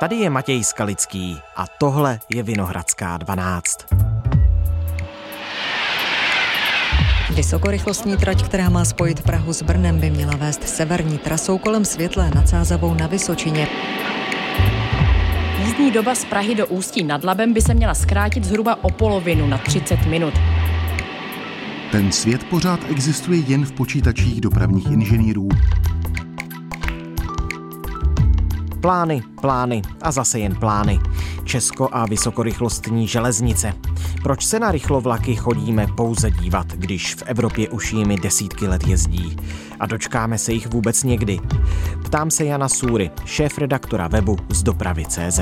Tady 0.00 0.16
je 0.16 0.30
Matěj 0.30 0.64
Skalický 0.64 1.38
a 1.56 1.66
tohle 1.78 2.20
je 2.34 2.42
Vinohradská 2.42 3.16
12. 3.16 3.78
Vysokorychlostní 7.34 8.16
trať, 8.16 8.42
která 8.42 8.70
má 8.70 8.84
spojit 8.84 9.22
Prahu 9.22 9.52
s 9.52 9.62
Brnem, 9.62 10.00
by 10.00 10.10
měla 10.10 10.36
vést 10.36 10.68
severní 10.68 11.18
trasou 11.18 11.58
kolem 11.58 11.84
Světlé 11.84 12.30
nad 12.34 12.48
Sázavou 12.48 12.94
na 12.94 13.06
Vysočině. 13.06 13.68
Jízdní 15.58 15.90
doba 15.90 16.14
z 16.14 16.24
Prahy 16.24 16.54
do 16.54 16.66
Ústí 16.66 17.04
nad 17.04 17.24
Labem 17.24 17.52
by 17.52 17.62
se 17.62 17.74
měla 17.74 17.94
zkrátit 17.94 18.44
zhruba 18.44 18.84
o 18.84 18.90
polovinu 18.90 19.46
na 19.46 19.58
30 19.58 20.06
minut. 20.06 20.34
Ten 21.92 22.12
svět 22.12 22.44
pořád 22.44 22.80
existuje 22.90 23.40
jen 23.40 23.66
v 23.66 23.72
počítačích 23.72 24.40
dopravních 24.40 24.86
inženýrů. 24.86 25.48
Plány, 28.84 29.22
plány 29.40 29.82
a 30.02 30.12
zase 30.12 30.38
jen 30.38 30.54
plány. 30.54 31.00
Česko 31.44 31.88
a 31.92 32.06
vysokorychlostní 32.06 33.08
železnice. 33.08 33.72
Proč 34.22 34.46
se 34.46 34.58
na 34.60 34.70
rychlovlaky 34.70 35.36
chodíme 35.36 35.86
pouze 35.96 36.30
dívat, 36.30 36.66
když 36.66 37.14
v 37.14 37.22
Evropě 37.26 37.68
už 37.68 37.92
jimi 37.92 38.16
desítky 38.16 38.66
let 38.66 38.86
jezdí? 38.86 39.36
A 39.80 39.86
dočkáme 39.86 40.38
se 40.38 40.52
jich 40.52 40.66
vůbec 40.66 41.02
někdy? 41.02 41.40
Ptám 42.04 42.30
se 42.30 42.44
Jana 42.44 42.68
Súry, 42.68 43.10
šéf 43.24 43.58
redaktora 43.58 44.08
webu 44.08 44.36
z 44.48 44.62
dopravy.cz. 44.62 45.40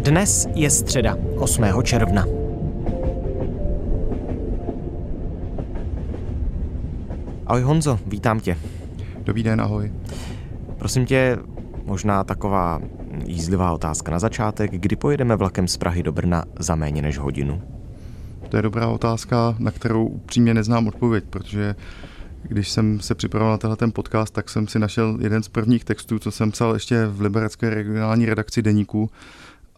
Dnes 0.00 0.48
je 0.54 0.70
středa, 0.70 1.16
8. 1.38 1.64
června. 1.82 2.41
Ahoj 7.52 7.62
Honzo, 7.62 7.98
vítám 8.06 8.40
tě. 8.40 8.58
Dobrý 9.24 9.42
den, 9.42 9.60
ahoj. 9.60 9.92
Prosím 10.78 11.06
tě, 11.06 11.38
možná 11.84 12.24
taková 12.24 12.80
jízlivá 13.26 13.72
otázka 13.72 14.12
na 14.12 14.18
začátek. 14.18 14.70
Kdy 14.70 14.96
pojedeme 14.96 15.36
vlakem 15.36 15.68
z 15.68 15.76
Prahy 15.76 16.02
do 16.02 16.12
Brna 16.12 16.44
za 16.58 16.74
méně 16.74 17.02
než 17.02 17.18
hodinu? 17.18 17.62
To 18.48 18.56
je 18.56 18.62
dobrá 18.62 18.88
otázka, 18.88 19.54
na 19.58 19.70
kterou 19.70 20.06
upřímně 20.06 20.54
neznám 20.54 20.86
odpověď, 20.86 21.24
protože 21.30 21.74
když 22.42 22.70
jsem 22.70 23.00
se 23.00 23.14
připravoval 23.14 23.54
na 23.54 23.58
tenhle 23.58 23.76
ten 23.76 23.92
podcast, 23.92 24.34
tak 24.34 24.48
jsem 24.48 24.68
si 24.68 24.78
našel 24.78 25.18
jeden 25.20 25.42
z 25.42 25.48
prvních 25.48 25.84
textů, 25.84 26.18
co 26.18 26.30
jsem 26.30 26.50
psal 26.50 26.74
ještě 26.74 27.06
v 27.06 27.20
liberecké 27.20 27.70
regionální 27.70 28.26
redakci 28.26 28.62
Deníku, 28.62 29.10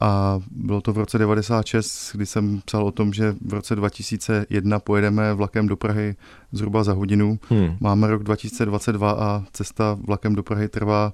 a 0.00 0.41
bylo 0.50 0.81
to 0.81 0.92
v 0.92 0.98
roce 0.98 1.19
96, 1.19 2.11
kdy 2.14 2.27
jsem 2.27 2.61
psal 2.64 2.87
o 2.87 2.91
tom, 2.91 3.12
že 3.12 3.34
v 3.47 3.53
roce 3.53 3.77
2001 3.77 4.78
pojedeme 4.78 5.34
vlakem 5.34 5.67
do 5.67 5.77
Prahy 5.77 6.17
zhruba 6.53 6.84
za 6.84 6.92
hodinu. 6.92 7.39
Hmm. 7.48 7.77
Máme 7.81 8.09
rok 8.09 8.22
2022 8.22 9.11
a 9.12 9.45
cesta 9.53 9.98
vlakem 10.06 10.34
do 10.34 10.42
Prahy 10.42 10.69
trvá 10.69 11.12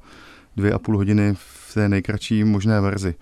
dvě 0.57 0.73
a 0.73 0.79
půl 0.79 0.97
hodiny 0.97 1.35
v 1.35 1.75
té 1.75 1.89
nejkratší 1.89 2.45
možné 2.45 2.81
verzi. 2.81 3.15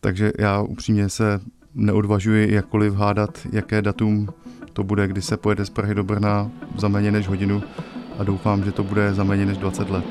Takže 0.00 0.32
já 0.38 0.60
upřímně 0.60 1.08
se 1.08 1.40
neodvažuji 1.74 2.54
jakkoliv 2.54 2.94
hádat, 2.94 3.46
jaké 3.52 3.82
datum 3.82 4.28
to 4.72 4.84
bude, 4.84 5.08
kdy 5.08 5.22
se 5.22 5.36
pojede 5.36 5.64
z 5.64 5.70
Prahy 5.70 5.94
do 5.94 6.04
Brna 6.04 6.50
za 6.78 6.88
méně 6.88 7.12
než 7.12 7.28
hodinu 7.28 7.62
a 8.18 8.24
doufám, 8.24 8.64
že 8.64 8.72
to 8.72 8.84
bude 8.84 9.14
za 9.14 9.24
méně 9.24 9.46
než 9.46 9.58
20 9.58 9.90
let. 9.90 10.04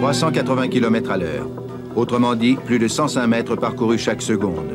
380 0.00 0.68
km 0.68 1.10
à 1.10 1.16
l'heure. 1.16 1.46
Autrement 1.96 2.34
dit, 2.34 2.54
plus 2.54 2.78
de 2.78 2.88
105 2.88 3.26
mètres 3.26 3.56
parcourus 3.56 3.98
chaque 3.98 4.22
seconde. 4.22 4.70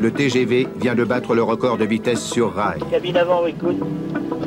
Le 0.00 0.10
TGV 0.10 0.66
vient 0.80 0.94
de 0.94 1.04
battre 1.04 1.34
le 1.34 1.42
record 1.42 1.78
de 1.78 1.84
vitesse 1.84 2.22
sur 2.22 2.54
rail. 2.54 2.80
Cabine 2.90 3.16
avant, 3.16 3.46
écoute. 3.46 3.80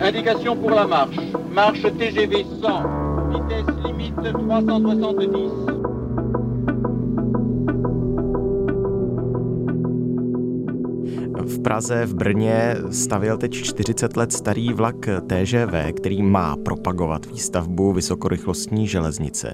Indication 0.01 0.55
pour 0.55 0.71
la 0.71 0.85
marche. 0.85 1.15
Marche 1.53 1.81
TGV 1.81 2.45
100. 2.61 2.83
Vitesse 3.31 3.75
limite 3.85 4.15
370. 4.33 5.86
Praze, 11.67 12.05
v 12.05 12.15
Brně 12.15 12.75
stavěl 12.91 13.37
teď 13.37 13.51
40 13.51 14.17
let 14.17 14.33
starý 14.33 14.73
vlak 14.73 14.95
TŽV, 15.05 15.93
který 15.95 16.23
má 16.23 16.55
propagovat 16.55 17.25
výstavbu 17.25 17.93
vysokorychlostní 17.93 18.87
železnice. 18.87 19.53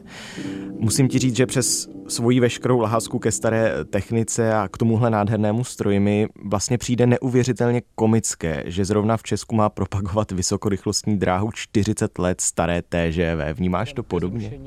Musím 0.79 1.07
ti 1.07 1.19
říct, 1.19 1.35
že 1.35 1.45
přes 1.45 1.89
svoji 2.07 2.39
veškerou 2.39 2.79
lhásku 2.79 3.19
ke 3.19 3.31
staré 3.31 3.71
technice 3.89 4.53
a 4.53 4.67
k 4.67 4.77
tomuhle 4.77 5.09
nádhernému 5.09 5.63
stroji 5.63 5.99
mi 5.99 6.27
vlastně 6.45 6.77
přijde 6.77 7.07
neuvěřitelně 7.07 7.81
komické, 7.95 8.63
že 8.65 8.85
zrovna 8.85 9.17
v 9.17 9.23
Česku 9.23 9.55
má 9.55 9.69
propagovat 9.69 10.31
vysokorychlostní 10.31 11.17
dráhu 11.17 11.51
40 11.53 12.19
let 12.19 12.41
staré 12.41 12.81
TŽV. 12.81 13.53
Vnímáš 13.53 13.93
to 13.93 14.03
podobně? 14.03 14.59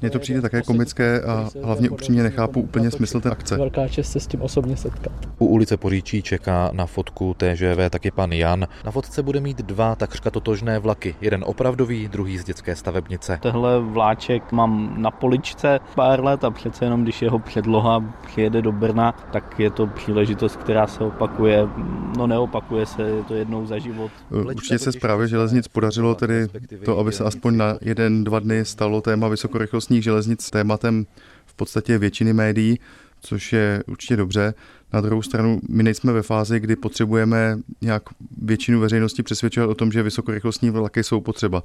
Mně 0.00 0.10
to 0.10 0.18
přijde 0.18 0.40
také 0.40 0.62
komické 0.62 1.22
a 1.22 1.48
hlavně 1.62 1.90
upřímně 1.90 2.22
nechápu 2.22 2.60
úplně 2.60 2.90
smysl 2.90 3.20
té 3.20 3.30
akce. 3.30 3.56
Velká 3.56 3.88
čest 3.88 4.12
se 4.12 4.20
s 4.20 4.26
tím 4.26 4.42
osobně 4.42 4.76
setkat. 4.76 5.12
U 5.38 5.46
ulice 5.46 5.76
Poříčí 5.76 6.22
čeká 6.22 6.70
na 6.72 6.86
fotku 6.86 7.34
TŽV 7.34 7.90
taky 7.90 8.10
pan 8.10 8.32
Jan. 8.32 8.66
Na 8.84 8.90
fotce 8.90 9.22
bude 9.22 9.40
mít 9.40 9.58
dva 9.58 9.94
takřka 9.94 10.30
totožné 10.30 10.78
vlaky. 10.78 11.14
Jeden 11.20 11.44
opravdový, 11.46 12.08
druhý 12.08 12.38
z 12.38 12.44
dětské 12.44 12.76
stavebnice. 12.76 13.38
Tehle 13.42 13.80
vláček 13.80 14.52
mám 14.52 15.02
na 15.02 15.10
poličce 15.10 15.80
pár 15.94 16.24
let 16.24 16.44
a 16.44 16.50
přece 16.62 16.84
jenom 16.84 17.02
když 17.02 17.22
jeho 17.22 17.38
předloha 17.38 18.14
přijede 18.26 18.62
do 18.62 18.72
Brna, 18.72 19.12
tak 19.32 19.60
je 19.60 19.70
to 19.70 19.86
příležitost, 19.86 20.56
která 20.56 20.86
se 20.86 21.04
opakuje, 21.04 21.68
no 22.16 22.26
neopakuje 22.26 22.86
se, 22.86 23.02
je 23.02 23.22
to 23.24 23.34
jednou 23.34 23.66
za 23.66 23.78
život. 23.78 24.10
Určitě 24.30 24.78
se 24.78 24.92
zprávě 24.92 25.28
železnic 25.28 25.68
podařilo 25.68 26.14
tedy 26.14 26.48
to, 26.84 26.98
aby 26.98 27.12
se 27.12 27.24
aspoň 27.24 27.56
na 27.56 27.74
jeden, 27.80 28.24
dva 28.24 28.38
dny 28.38 28.64
stalo 28.64 29.00
téma 29.00 29.28
vysokorychlostních 29.28 30.02
železnic 30.02 30.50
tématem 30.50 31.06
v 31.46 31.54
podstatě 31.54 31.98
většiny 31.98 32.32
médií, 32.32 32.78
což 33.22 33.52
je 33.52 33.82
určitě 33.86 34.16
dobře. 34.16 34.54
Na 34.92 35.00
druhou 35.00 35.22
stranu, 35.22 35.60
my 35.68 35.82
nejsme 35.82 36.12
ve 36.12 36.22
fázi, 36.22 36.60
kdy 36.60 36.76
potřebujeme 36.76 37.58
nějak 37.80 38.02
většinu 38.42 38.80
veřejnosti 38.80 39.22
přesvědčovat 39.22 39.70
o 39.70 39.74
tom, 39.74 39.92
že 39.92 40.02
vysokorychlostní 40.02 40.70
vlaky 40.70 41.04
jsou 41.04 41.20
potřeba. 41.20 41.62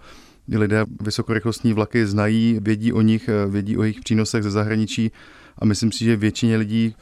Lidé 0.47 0.85
vysokorychlostní 1.01 1.73
vlaky 1.73 2.07
znají, 2.07 2.59
vědí 2.62 2.94
o 2.94 3.01
nich, 3.01 3.29
vědí 3.50 3.78
o 3.78 3.84
jejich 3.84 4.00
přínosech 4.00 4.44
ze 4.44 4.51
zahraničí 4.51 5.12
a 5.57 5.66
myslím 5.66 5.91
si, 5.91 6.06
že 6.06 6.16
většině 6.16 6.57
lidí 6.57 6.95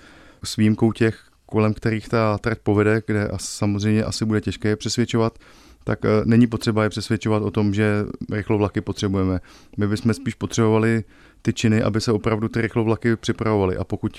s 0.44 0.56
výjimkou 0.56 0.92
těch, 0.92 1.20
kolem 1.46 1.74
kterých 1.74 2.10
ta 2.10 2.38
trať 2.38 2.58
povede, 2.64 3.02
kde 3.08 3.30
samozřejmě 3.38 4.04
asi 4.04 4.26
bude 4.26 4.42
těžké 4.42 4.70
je 4.70 4.76
přesvědčovat, 4.76 5.40
tak 5.86 6.06
eh, 6.06 6.10
není 6.26 6.48
potřeba 6.48 6.84
je 6.84 6.90
přesvědčovat 6.90 7.44
o 7.44 7.52
tom, 7.52 7.74
že 7.74 8.06
rychlovlaky 8.32 8.82
potřebujeme. 8.82 9.40
My 9.78 9.88
bychom 9.88 10.14
spíš 10.14 10.34
potřebovali 10.34 11.04
ty 11.42 11.54
činy, 11.54 11.82
aby 11.82 12.02
se 12.02 12.12
opravdu 12.12 12.48
ty 12.48 12.62
rychlovlaky 12.62 13.16
připravovaly. 13.16 13.78
A 13.78 13.84
pokud 13.84 14.18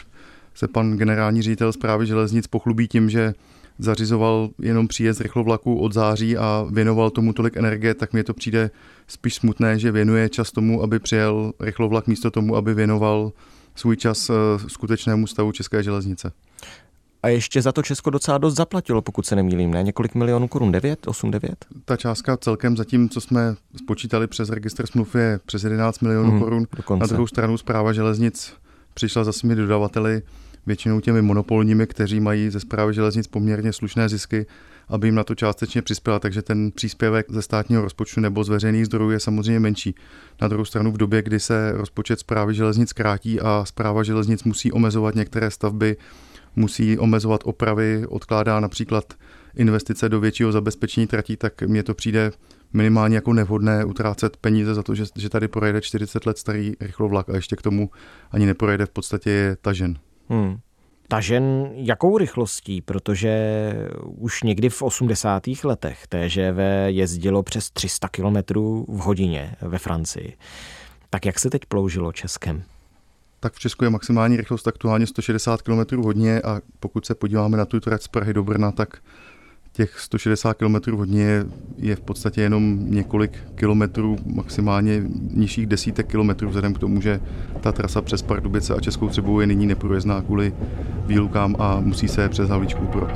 se 0.54 0.68
pan 0.68 0.96
generální 0.96 1.42
ředitel 1.42 1.72
zprávy 1.72 2.06
železnic 2.06 2.46
pochlubí 2.46 2.88
tím, 2.88 3.10
že 3.10 3.34
zařizoval 3.78 4.50
jenom 4.58 4.88
příjezd 4.88 5.20
rychlovlaku 5.20 5.78
od 5.78 5.92
září 5.92 6.36
a 6.36 6.66
věnoval 6.70 7.10
tomu 7.10 7.32
tolik 7.32 7.56
energie, 7.56 7.94
tak 7.94 8.12
mi 8.12 8.24
to 8.24 8.34
přijde 8.34 8.70
spíš 9.06 9.34
smutné, 9.34 9.78
že 9.78 9.92
věnuje 9.92 10.28
čas 10.28 10.52
tomu, 10.52 10.82
aby 10.82 10.98
přijel 10.98 11.52
rychlovlak 11.60 12.06
místo 12.06 12.30
tomu, 12.30 12.56
aby 12.56 12.74
věnoval 12.74 13.32
svůj 13.74 13.96
čas 13.96 14.30
eh, 14.30 14.34
skutečnému 14.68 15.26
stavu 15.26 15.52
České 15.52 15.82
železnice. 15.82 16.32
A 17.26 17.28
ještě 17.28 17.62
za 17.62 17.72
to 17.72 17.82
Česko 17.82 18.10
docela 18.10 18.38
dost 18.38 18.54
zaplatilo, 18.54 19.02
pokud 19.02 19.26
se 19.26 19.36
nemýlím, 19.36 19.70
ne? 19.70 19.82
Několik 19.82 20.14
milionů 20.14 20.48
korun, 20.48 20.72
9, 20.72 21.06
8, 21.06 21.30
9? 21.30 21.66
Ta 21.84 21.96
částka 21.96 22.36
celkem 22.36 22.76
zatím, 22.76 23.08
co 23.08 23.20
jsme 23.20 23.54
spočítali 23.76 24.26
přes 24.26 24.50
registr 24.50 24.86
smluv, 24.86 25.14
je 25.14 25.40
přes 25.46 25.64
11 25.64 26.00
milionů 26.00 26.32
mm, 26.32 26.40
korun. 26.40 26.66
Dokonce. 26.76 27.00
Na 27.00 27.06
druhou 27.06 27.26
stranu 27.26 27.58
zpráva 27.58 27.92
železnic 27.92 28.52
přišla 28.94 29.24
za 29.24 29.32
svými 29.32 29.54
dodavateli 29.54 30.22
většinou 30.66 31.00
těmi 31.00 31.22
monopolními, 31.22 31.86
kteří 31.86 32.20
mají 32.20 32.50
ze 32.50 32.60
zprávy 32.60 32.94
železnic 32.94 33.26
poměrně 33.26 33.72
slušné 33.72 34.08
zisky, 34.08 34.46
aby 34.88 35.08
jim 35.08 35.14
na 35.14 35.24
to 35.24 35.34
částečně 35.34 35.82
přispěla, 35.82 36.18
takže 36.18 36.42
ten 36.42 36.70
příspěvek 36.70 37.26
ze 37.28 37.42
státního 37.42 37.82
rozpočtu 37.82 38.20
nebo 38.20 38.44
z 38.44 38.48
veřejných 38.48 38.86
zdrojů 38.86 39.10
je 39.10 39.20
samozřejmě 39.20 39.60
menší. 39.60 39.94
Na 40.42 40.48
druhou 40.48 40.64
stranu 40.64 40.92
v 40.92 40.96
době, 40.96 41.22
kdy 41.22 41.40
se 41.40 41.72
rozpočet 41.72 42.20
zprávy 42.20 42.54
železnic 42.54 42.92
krátí 42.92 43.40
a 43.40 43.64
zpráva 43.64 44.02
železnic 44.02 44.44
musí 44.44 44.72
omezovat 44.72 45.14
některé 45.14 45.50
stavby, 45.50 45.96
musí 46.56 46.98
omezovat 46.98 47.40
opravy, 47.44 48.06
odkládá 48.08 48.60
například 48.60 49.14
investice 49.56 50.08
do 50.08 50.20
většího 50.20 50.52
zabezpečení 50.52 51.06
tratí, 51.06 51.36
tak 51.36 51.62
mně 51.62 51.82
to 51.82 51.94
přijde 51.94 52.30
minimálně 52.72 53.14
jako 53.14 53.32
nevhodné 53.32 53.84
utrácet 53.84 54.36
peníze 54.36 54.74
za 54.74 54.82
to, 54.82 54.94
že, 54.94 55.04
že 55.16 55.28
tady 55.28 55.48
projede 55.48 55.80
40 55.80 56.26
let 56.26 56.38
starý 56.38 56.72
rychlovlak 56.80 57.28
a 57.28 57.36
ještě 57.36 57.56
k 57.56 57.62
tomu 57.62 57.90
ani 58.30 58.46
neprojede 58.46 58.86
v 58.86 58.90
podstatě 58.90 59.30
je 59.30 59.56
tažen. 59.56 59.94
Hmm. 60.28 60.56
Tažen 61.08 61.70
jakou 61.72 62.18
rychlostí? 62.18 62.82
Protože 62.82 63.32
už 64.04 64.42
někdy 64.42 64.68
v 64.68 64.82
80. 64.82 65.42
letech 65.64 66.06
TGV 66.06 66.58
jezdilo 66.86 67.42
přes 67.42 67.70
300 67.70 68.08
km 68.08 68.36
v 68.88 68.98
hodině 68.98 69.56
ve 69.60 69.78
Francii. 69.78 70.36
Tak 71.10 71.26
jak 71.26 71.38
se 71.38 71.50
teď 71.50 71.62
ploužilo 71.68 72.12
Českem? 72.12 72.62
Tak 73.40 73.52
v 73.52 73.58
Česku 73.58 73.84
je 73.84 73.90
maximální 73.90 74.36
rychlost 74.36 74.68
aktuálně 74.68 75.06
160 75.06 75.62
km 75.62 75.96
hodně 75.96 76.42
a 76.42 76.60
pokud 76.80 77.06
se 77.06 77.14
podíváme 77.14 77.56
na 77.56 77.64
tu 77.64 77.80
trať 77.80 78.02
z 78.02 78.08
Prahy 78.08 78.34
do 78.34 78.44
Brna, 78.44 78.72
tak 78.72 78.98
těch 79.76 80.00
160 80.00 80.54
km 80.54 80.96
hodně 80.96 81.44
je, 81.76 81.96
v 81.96 82.00
podstatě 82.00 82.40
jenom 82.40 82.90
několik 82.90 83.38
kilometrů, 83.54 84.16
maximálně 84.26 85.02
nižších 85.34 85.66
desítek 85.66 86.06
kilometrů, 86.06 86.48
vzhledem 86.48 86.74
k 86.74 86.78
tomu, 86.78 87.00
že 87.00 87.20
ta 87.60 87.72
trasa 87.72 88.02
přes 88.02 88.22
Pardubice 88.22 88.74
a 88.74 88.80
Českou 88.80 89.08
Třebou 89.08 89.40
je 89.40 89.46
nyní 89.46 89.66
neprůjezdná 89.66 90.22
kvůli 90.22 90.54
výlukám 91.06 91.56
a 91.58 91.80
musí 91.80 92.08
se 92.08 92.28
přes 92.28 92.48
Havlíčku 92.48 92.82
uprot. 92.82 93.10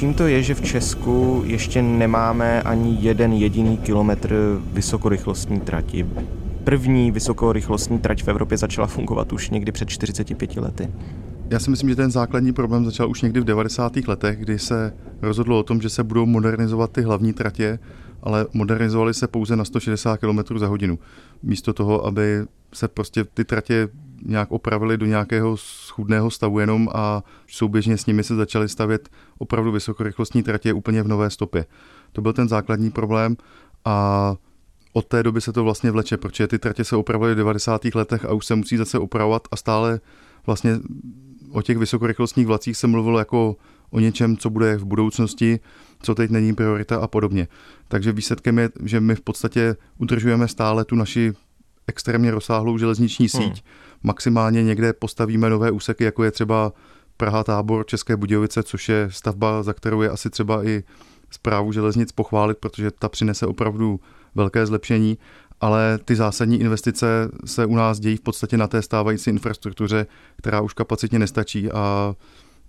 Čím 0.00 0.14
to 0.14 0.26
je, 0.26 0.42
že 0.42 0.54
v 0.54 0.60
Česku 0.60 1.42
ještě 1.46 1.82
nemáme 1.82 2.62
ani 2.62 2.96
jeden 3.00 3.32
jediný 3.32 3.78
kilometr 3.78 4.60
vysokorychlostní 4.72 5.60
trati? 5.60 6.06
První 6.64 7.10
vysokorychlostní 7.10 7.98
trať 7.98 8.22
v 8.22 8.28
Evropě 8.28 8.58
začala 8.58 8.86
fungovat 8.86 9.32
už 9.32 9.50
někdy 9.50 9.72
před 9.72 9.88
45 9.88 10.56
lety. 10.56 10.90
Já 11.50 11.58
si 11.58 11.70
myslím, 11.70 11.88
že 11.90 11.96
ten 11.96 12.10
základní 12.10 12.52
problém 12.52 12.84
začal 12.84 13.10
už 13.10 13.22
někdy 13.22 13.40
v 13.40 13.44
90. 13.44 13.96
letech, 13.96 14.38
kdy 14.38 14.58
se 14.58 14.92
rozhodlo 15.22 15.58
o 15.58 15.62
tom, 15.62 15.80
že 15.80 15.88
se 15.88 16.04
budou 16.04 16.26
modernizovat 16.26 16.92
ty 16.92 17.02
hlavní 17.02 17.32
tratě, 17.32 17.78
ale 18.22 18.46
modernizovaly 18.52 19.14
se 19.14 19.28
pouze 19.28 19.56
na 19.56 19.64
160 19.64 20.16
km 20.16 20.58
za 20.58 20.66
hodinu. 20.66 20.98
Místo 21.42 21.72
toho, 21.72 22.06
aby 22.06 22.44
se 22.74 22.88
prostě 22.88 23.24
ty 23.24 23.44
tratě 23.44 23.88
nějak 24.24 24.52
opravili 24.52 24.98
do 24.98 25.06
nějakého 25.06 25.56
schudného 25.56 26.30
stavu 26.30 26.58
jenom 26.58 26.88
a 26.94 27.22
souběžně 27.46 27.96
s 27.96 28.06
nimi 28.06 28.24
se 28.24 28.36
začaly 28.36 28.68
stavět 28.68 29.08
opravdu 29.38 29.72
vysokorychlostní 29.72 30.42
tratě 30.42 30.72
úplně 30.72 31.02
v 31.02 31.08
nové 31.08 31.30
stopě. 31.30 31.66
To 32.12 32.22
byl 32.22 32.32
ten 32.32 32.48
základní 32.48 32.90
problém 32.90 33.36
a 33.84 34.34
od 34.92 35.06
té 35.06 35.22
doby 35.22 35.40
se 35.40 35.52
to 35.52 35.64
vlastně 35.64 35.90
vleče, 35.90 36.16
protože 36.16 36.48
ty 36.48 36.58
tratě 36.58 36.84
se 36.84 36.96
opravily 36.96 37.34
v 37.34 37.36
90. 37.36 37.84
letech 37.94 38.24
a 38.24 38.32
už 38.32 38.46
se 38.46 38.54
musí 38.54 38.76
zase 38.76 38.98
opravovat 38.98 39.48
a 39.50 39.56
stále 39.56 40.00
vlastně 40.46 40.78
o 41.52 41.62
těch 41.62 41.78
vysokorychlostních 41.78 42.46
vlacích 42.46 42.76
se 42.76 42.86
mluvilo 42.86 43.18
jako 43.18 43.56
o 43.90 44.00
něčem, 44.00 44.36
co 44.36 44.50
bude 44.50 44.76
v 44.76 44.84
budoucnosti, 44.84 45.60
co 46.02 46.14
teď 46.14 46.30
není 46.30 46.54
priorita 46.54 46.96
a 46.96 47.06
podobně. 47.06 47.48
Takže 47.88 48.12
výsledkem 48.12 48.58
je, 48.58 48.70
že 48.84 49.00
my 49.00 49.14
v 49.14 49.20
podstatě 49.20 49.76
udržujeme 49.98 50.48
stále 50.48 50.84
tu 50.84 50.96
naši 50.96 51.32
extrémně 51.86 52.30
rozsáhlou 52.30 52.78
železniční 52.78 53.28
síť. 53.28 53.42
Hmm. 53.42 53.72
Maximálně 54.02 54.62
někde 54.62 54.92
postavíme 54.92 55.50
nové 55.50 55.70
úseky, 55.70 56.04
jako 56.04 56.24
je 56.24 56.30
třeba 56.30 56.72
Praha 57.16 57.44
tábor 57.44 57.86
České 57.86 58.16
Budějovice, 58.16 58.62
což 58.62 58.88
je 58.88 59.08
stavba, 59.10 59.62
za 59.62 59.72
kterou 59.72 60.02
je 60.02 60.10
asi 60.10 60.30
třeba 60.30 60.66
i 60.66 60.82
zprávu 61.30 61.72
železnic 61.72 62.12
pochválit, 62.12 62.58
protože 62.58 62.90
ta 62.90 63.08
přinese 63.08 63.46
opravdu 63.46 64.00
velké 64.34 64.66
zlepšení, 64.66 65.18
ale 65.60 65.98
ty 66.04 66.16
zásadní 66.16 66.60
investice 66.60 67.30
se 67.44 67.66
u 67.66 67.76
nás 67.76 68.00
dějí 68.00 68.16
v 68.16 68.20
podstatě 68.20 68.56
na 68.56 68.66
té 68.66 68.82
stávající 68.82 69.30
infrastruktuře, 69.30 70.06
která 70.36 70.60
už 70.60 70.74
kapacitně 70.74 71.18
nestačí 71.18 71.72
a 71.72 72.14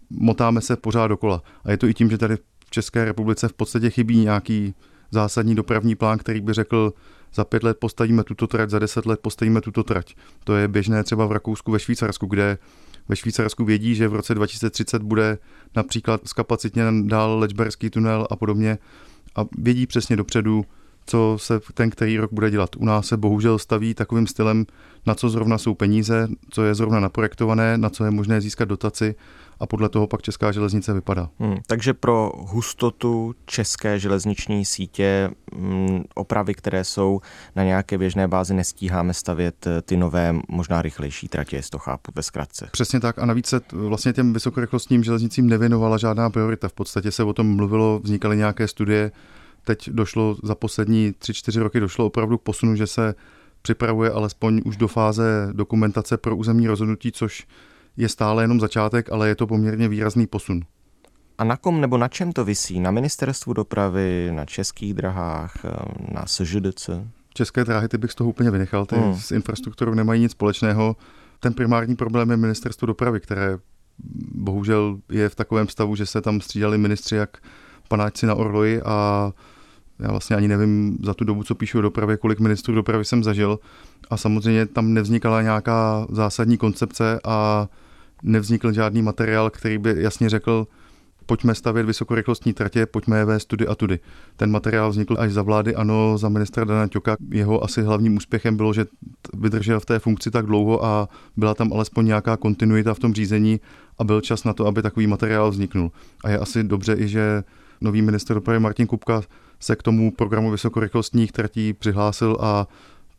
motáme 0.09 0.61
se 0.61 0.75
pořád 0.75 1.07
dokola. 1.07 1.43
A 1.63 1.71
je 1.71 1.77
to 1.77 1.87
i 1.87 1.93
tím, 1.93 2.09
že 2.09 2.17
tady 2.17 2.35
v 2.35 2.69
České 2.69 3.05
republice 3.05 3.47
v 3.47 3.53
podstatě 3.53 3.89
chybí 3.89 4.19
nějaký 4.19 4.75
zásadní 5.11 5.55
dopravní 5.55 5.95
plán, 5.95 6.17
který 6.17 6.41
by 6.41 6.53
řekl, 6.53 6.93
za 7.33 7.45
pět 7.45 7.63
let 7.63 7.77
postavíme 7.79 8.23
tuto 8.23 8.47
trať, 8.47 8.69
za 8.69 8.79
deset 8.79 9.05
let 9.05 9.19
postavíme 9.19 9.61
tuto 9.61 9.83
trať. 9.83 10.15
To 10.43 10.55
je 10.55 10.67
běžné 10.67 11.03
třeba 11.03 11.25
v 11.25 11.31
Rakousku, 11.31 11.71
ve 11.71 11.79
Švýcarsku, 11.79 12.25
kde 12.25 12.57
ve 13.09 13.15
Švýcarsku 13.15 13.65
vědí, 13.65 13.95
že 13.95 14.07
v 14.07 14.15
roce 14.15 14.35
2030 14.35 15.01
bude 15.01 15.37
například 15.75 16.21
zkapacitněn 16.27 17.07
dál 17.07 17.39
Lečberský 17.39 17.89
tunel 17.89 18.27
a 18.29 18.35
podobně 18.35 18.77
a 19.35 19.45
vědí 19.57 19.87
přesně 19.87 20.15
dopředu, 20.15 20.65
co 21.05 21.37
se 21.39 21.59
ten 21.73 21.89
který 21.89 22.17
rok 22.17 22.33
bude 22.33 22.51
dělat. 22.51 22.75
U 22.75 22.85
nás 22.85 23.07
se 23.07 23.17
bohužel 23.17 23.59
staví 23.59 23.93
takovým 23.93 24.27
stylem, 24.27 24.65
na 25.05 25.15
co 25.15 25.29
zrovna 25.29 25.57
jsou 25.57 25.73
peníze, 25.73 26.27
co 26.49 26.63
je 26.63 26.75
zrovna 26.75 26.99
naprojektované, 26.99 27.77
na 27.77 27.89
co 27.89 28.05
je 28.05 28.11
možné 28.11 28.41
získat 28.41 28.65
dotaci 28.65 29.15
a 29.61 29.65
podle 29.65 29.89
toho 29.89 30.07
pak 30.07 30.21
česká 30.21 30.51
železnice 30.51 30.93
vypadá. 30.93 31.29
Hmm, 31.39 31.57
takže 31.67 31.93
pro 31.93 32.31
hustotu 32.35 33.35
české 33.45 33.99
železniční 33.99 34.65
sítě 34.65 35.29
hmm, 35.55 36.03
opravy, 36.15 36.53
které 36.53 36.83
jsou 36.83 37.21
na 37.55 37.63
nějaké 37.63 37.97
běžné 37.97 38.27
bázi, 38.27 38.53
nestíháme 38.53 39.13
stavět 39.13 39.67
eh, 39.67 39.81
ty 39.81 39.97
nové, 39.97 40.35
možná 40.49 40.81
rychlejší 40.81 41.27
tratě, 41.27 41.55
jestli 41.55 41.69
to 41.69 41.77
chápu 41.77 42.11
ve 42.15 42.23
zkratce. 42.23 42.69
Přesně 42.71 42.99
tak 42.99 43.19
a 43.19 43.25
navíc 43.25 43.47
se 43.47 43.61
vlastně 43.71 44.13
těm 44.13 44.33
vysokorychlostním 44.33 45.03
železnicím 45.03 45.47
nevěnovala 45.47 45.97
žádná 45.97 46.29
priorita. 46.29 46.67
V 46.67 46.73
podstatě 46.73 47.11
se 47.11 47.23
o 47.23 47.33
tom 47.33 47.55
mluvilo, 47.55 47.99
vznikaly 48.03 48.37
nějaké 48.37 48.67
studie, 48.67 49.11
teď 49.63 49.89
došlo 49.89 50.37
za 50.43 50.55
poslední 50.55 51.11
3-4 51.11 51.61
roky 51.61 51.79
došlo 51.79 52.05
opravdu 52.05 52.37
k 52.37 52.41
posunu, 52.41 52.75
že 52.75 52.87
se 52.87 53.15
připravuje 53.61 54.11
alespoň 54.11 54.61
už 54.65 54.77
do 54.77 54.87
fáze 54.87 55.49
dokumentace 55.51 56.17
pro 56.17 56.35
územní 56.35 56.67
rozhodnutí, 56.67 57.11
což 57.11 57.47
je 57.97 58.09
stále 58.09 58.43
jenom 58.43 58.59
začátek, 58.59 59.11
ale 59.11 59.27
je 59.27 59.35
to 59.35 59.47
poměrně 59.47 59.87
výrazný 59.87 60.27
posun. 60.27 60.61
A 61.37 61.43
na 61.43 61.57
kom 61.57 61.81
nebo 61.81 61.97
na 61.97 62.07
čem 62.07 62.31
to 62.31 62.45
visí? 62.45 62.79
Na 62.79 62.91
ministerstvu 62.91 63.53
dopravy, 63.53 64.29
na 64.31 64.45
českých 64.45 64.93
drahách, 64.93 65.53
eh, 65.65 65.69
na 66.13 66.25
SŽDC? 66.25 66.89
České 67.33 67.63
dráhy 67.63 67.87
ty 67.87 67.97
bych 67.97 68.11
z 68.11 68.15
toho 68.15 68.29
úplně 68.29 68.51
vynechal, 68.51 68.85
ty 68.85 68.95
hmm. 68.95 69.15
s 69.15 69.31
infrastrukturou 69.31 69.93
nemají 69.93 70.21
nic 70.21 70.31
společného. 70.31 70.95
Ten 71.39 71.53
primární 71.53 71.95
problém 71.95 72.29
je 72.31 72.37
ministerstvo 72.37 72.85
dopravy, 72.85 73.19
které 73.19 73.57
bohužel 74.33 74.97
je 75.09 75.29
v 75.29 75.35
takovém 75.35 75.67
stavu, 75.67 75.95
že 75.95 76.05
se 76.05 76.21
tam 76.21 76.41
střídali 76.41 76.77
ministři 76.77 77.15
jak 77.15 77.37
panáčci 77.87 78.25
na 78.25 78.35
Orloji 78.35 78.81
a 78.81 79.31
já 80.01 80.11
vlastně 80.11 80.35
ani 80.35 80.47
nevím 80.47 80.97
za 81.03 81.13
tu 81.13 81.23
dobu, 81.23 81.43
co 81.43 81.55
píšu 81.55 81.79
o 81.79 81.81
dopravě, 81.81 82.17
kolik 82.17 82.39
ministrů 82.39 82.75
dopravy 82.75 83.05
jsem 83.05 83.23
zažil. 83.23 83.59
A 84.09 84.17
samozřejmě 84.17 84.65
tam 84.65 84.93
nevznikala 84.93 85.41
nějaká 85.41 86.07
zásadní 86.09 86.57
koncepce 86.57 87.19
a 87.25 87.67
nevznikl 88.23 88.71
žádný 88.71 89.01
materiál, 89.01 89.49
který 89.49 89.77
by 89.77 89.95
jasně 89.97 90.29
řekl, 90.29 90.67
pojďme 91.25 91.55
stavět 91.55 91.85
vysokorychlostní 91.85 92.53
tratě, 92.53 92.85
pojďme 92.85 93.17
je 93.17 93.25
vést 93.25 93.45
tudy 93.45 93.67
a 93.67 93.75
tudy. 93.75 93.99
Ten 94.35 94.51
materiál 94.51 94.89
vznikl 94.89 95.15
až 95.19 95.31
za 95.31 95.41
vlády, 95.41 95.75
ano, 95.75 96.17
za 96.17 96.29
ministra 96.29 96.63
Dana 96.63 96.87
Ťoka. 96.87 97.15
Jeho 97.29 97.63
asi 97.63 97.81
hlavním 97.81 98.17
úspěchem 98.17 98.57
bylo, 98.57 98.73
že 98.73 98.85
vydržel 99.33 99.79
v 99.79 99.85
té 99.85 99.99
funkci 99.99 100.31
tak 100.31 100.45
dlouho 100.45 100.85
a 100.85 101.09
byla 101.37 101.53
tam 101.53 101.73
alespoň 101.73 102.05
nějaká 102.05 102.37
kontinuita 102.37 102.93
v 102.93 102.99
tom 102.99 103.13
řízení 103.13 103.59
a 103.99 104.03
byl 104.03 104.21
čas 104.21 104.43
na 104.43 104.53
to, 104.53 104.67
aby 104.67 104.81
takový 104.81 105.07
materiál 105.07 105.51
vzniknul. 105.51 105.91
A 106.23 106.29
je 106.29 106.37
asi 106.37 106.63
dobře 106.63 106.95
i, 106.99 107.07
že 107.07 107.43
nový 107.81 108.01
minister 108.01 108.35
dopravy 108.35 108.59
Martin 108.59 108.87
Kupka 108.87 109.21
se 109.59 109.75
k 109.75 109.83
tomu 109.83 110.11
programu 110.11 110.51
vysokorychlostních 110.51 111.31
tratí 111.31 111.73
přihlásil 111.73 112.37
a 112.39 112.67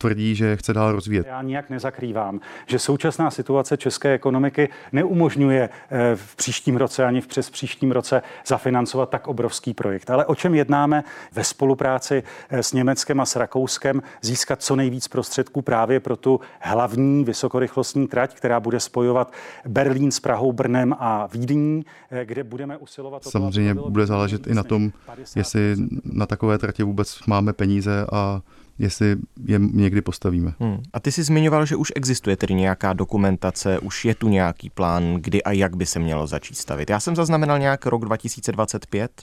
tvrdí, 0.02 0.35
že 0.35 0.56
chce 0.56 0.73
dál 0.73 0.92
rozvíjet. 0.92 1.26
Já 1.26 1.42
nijak 1.42 1.71
nezakrývám, 1.71 2.40
že 2.66 2.78
současná 2.78 3.30
situace 3.30 3.76
české 3.76 4.12
ekonomiky 4.12 4.68
neumožňuje 4.92 5.68
eh, 5.90 6.16
v 6.16 6.37
příštím 6.37 6.76
roce 6.76 7.04
ani 7.04 7.21
v 7.21 7.26
přes 7.26 7.50
příštím 7.50 7.92
roce 7.92 8.23
zafinancovat 8.47 9.11
tak 9.11 9.28
obrovský 9.28 9.75
projekt. 9.75 10.11
Ale 10.11 10.26
o 10.26 10.35
čem 10.35 10.54
jednáme 10.54 11.04
ve 11.32 11.44
spolupráci 11.44 12.23
eh, 12.50 12.62
s 12.62 12.73
Německem 12.73 13.21
a 13.21 13.26
s 13.26 13.37
Rakouskem, 13.37 14.02
získat 14.23 14.62
co 14.62 14.76
nejvíc 14.76 15.09
prostředků 15.09 15.62
právě 15.62 16.00
pro 16.00 16.16
tu 16.16 16.40
hlavní 16.61 17.25
vysokorychlostní 17.25 18.09
trať, 18.09 18.35
která 18.35 18.61
bude 18.61 18.80
spojovat 18.80 19.32
Berlín 19.68 20.11
s 20.11 20.21
Prahou, 20.21 20.52
Brnem 20.52 20.94
a 20.99 21.28
Vídní, 21.32 21.85
eh, 22.11 22.25
kde 22.25 22.44
budeme 22.44 22.76
usilovat. 22.76 23.25
Samozřejmě 23.25 23.75
bude 23.75 24.06
záležet 24.06 24.47
i 24.47 24.54
na 24.54 24.62
tom, 24.62 24.92
jestli 25.37 25.76
na 26.04 26.26
takové 26.26 26.59
tratě 26.59 26.85
vůbec 26.85 27.26
máme 27.26 27.52
peníze 27.52 28.06
a 28.12 28.40
jestli 28.79 29.17
je 29.47 29.59
někdy 29.59 30.02
postavíme. 30.02 30.55
Hmm. 30.61 30.83
A 30.93 31.00
ty 31.00 31.12
jsi 31.12 31.23
zmiňoval, 31.23 31.67
že 31.67 31.76
už 31.76 31.93
existuje 31.97 32.37
tedy 32.37 32.55
nějaká 32.55 32.93
dokumentace, 32.93 33.79
už 33.79 34.05
je 34.05 34.14
tu 34.14 34.29
nějaký 34.29 34.71
plán, 34.71 35.14
kdy 35.14 35.43
a 35.43 35.52
jak 35.52 35.76
by 35.76 35.87
se 35.87 35.99
mělo 35.99 36.26
začít 36.26 36.59
stavit. 36.59 36.91
Já 36.91 37.00
jsem 37.00 37.17
zaznamenal 37.17 37.59
nějak 37.59 37.87
rok 37.87 38.05
2025. 38.05 39.23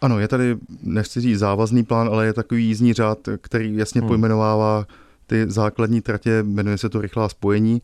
Ano, 0.00 0.18
je 0.18 0.28
tady, 0.28 0.56
nechci 0.82 1.20
říct 1.20 1.38
závazný 1.38 1.84
plán, 1.84 2.08
ale 2.08 2.26
je 2.26 2.32
takový 2.32 2.66
jízdní 2.66 2.92
řád, 2.92 3.18
který 3.40 3.76
jasně 3.76 4.00
hmm. 4.00 4.08
pojmenovává 4.08 4.86
ty 5.26 5.50
základní 5.50 6.00
tratě, 6.00 6.42
jmenuje 6.42 6.78
se 6.78 6.88
to 6.88 7.00
rychlá 7.00 7.28
spojení 7.28 7.82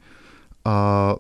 a 0.65 1.15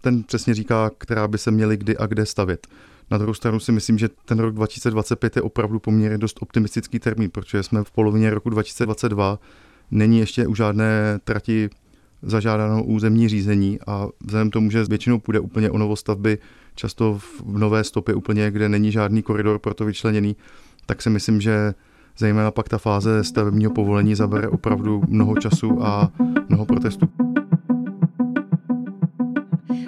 ten 0.00 0.22
přesně 0.22 0.54
říká, 0.54 0.90
která 0.98 1.28
by 1.28 1.38
se 1.38 1.50
měly 1.50 1.76
kdy 1.76 1.96
a 1.96 2.06
kde 2.06 2.26
stavět. 2.26 2.66
Na 3.10 3.18
druhou 3.18 3.34
stranu 3.34 3.60
si 3.60 3.72
myslím, 3.72 3.98
že 3.98 4.08
ten 4.24 4.38
rok 4.38 4.54
2025 4.54 5.36
je 5.36 5.42
opravdu 5.42 5.78
poměrně 5.78 6.18
dost 6.18 6.38
optimistický 6.40 6.98
termín, 6.98 7.30
protože 7.30 7.62
jsme 7.62 7.84
v 7.84 7.90
polovině 7.90 8.30
roku 8.30 8.50
2022, 8.50 9.38
není 9.90 10.18
ještě 10.18 10.46
u 10.46 10.54
žádné 10.54 11.18
trati 11.24 11.70
zažádanou 12.22 12.82
územní 12.84 13.28
řízení 13.28 13.78
a 13.86 14.06
vzhledem 14.24 14.50
tomu, 14.50 14.70
že 14.70 14.84
většinou 14.84 15.18
půjde 15.18 15.40
úplně 15.40 15.70
o 15.70 15.78
novostavby, 15.78 16.38
často 16.74 17.18
v 17.18 17.58
nové 17.58 17.84
stopě 17.84 18.14
úplně, 18.14 18.50
kde 18.50 18.68
není 18.68 18.92
žádný 18.92 19.22
koridor 19.22 19.58
pro 19.58 19.74
to 19.74 19.84
vyčleněný, 19.84 20.36
tak 20.86 21.02
si 21.02 21.10
myslím, 21.10 21.40
že 21.40 21.74
Zejména 22.18 22.50
pak 22.50 22.68
ta 22.68 22.78
fáze 22.78 23.24
stavebního 23.24 23.72
povolení 23.72 24.14
zabere 24.14 24.48
opravdu 24.48 25.02
mnoho 25.08 25.36
času 25.36 25.84
a 25.84 26.12
mnoho 26.48 26.66
protestů. 26.66 27.08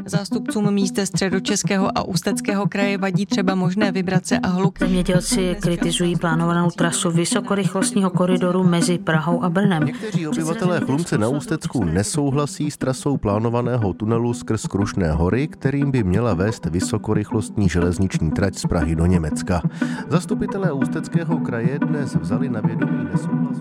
Zástupcům 0.09 0.75
míst 0.75 0.99
středočeského 1.05 1.99
a 1.99 2.03
ústeckého 2.03 2.69
kraje 2.69 2.99
vadí 2.99 3.27
třeba 3.27 3.55
možné 3.55 3.93
vibrace 3.93 4.39
a 4.39 4.49
hluk. 4.49 4.79
Zemědělci 4.79 5.57
kritizují 5.61 6.17
plánovanou 6.17 6.71
trasu 6.71 7.11
vysokorychlostního 7.11 8.11
koridoru 8.11 8.65
mezi 8.65 8.99
Prahou 8.99 9.43
a 9.45 9.51
Brnem. 9.51 9.85
Někteří 9.85 10.27
obyvatelé 10.29 10.81
Chlumce 10.81 11.19
na 11.19 11.29
Ústecku 11.29 11.85
nesouhlasí 11.85 12.71
s 12.71 12.77
trasou 12.77 13.17
plánovaného 13.17 13.93
tunelu 13.93 14.35
skrz 14.35 14.67
Krušné 14.67 15.13
hory, 15.13 15.49
kterým 15.49 15.91
by 15.91 16.03
měla 16.03 16.35
vést 16.35 16.67
vysokorychlostní 16.67 17.69
železniční 17.69 18.31
trať 18.31 18.55
z 18.59 18.67
Prahy 18.67 18.97
do 18.97 19.07
Německa. 19.07 19.63
Zastupitelé 20.09 20.73
Ústeckého 20.73 21.39
kraje 21.39 21.79
dnes 21.79 22.15
vzali 22.15 22.49
na 22.49 22.61
vědomí 22.61 23.05
nesouhlas. 23.13 23.57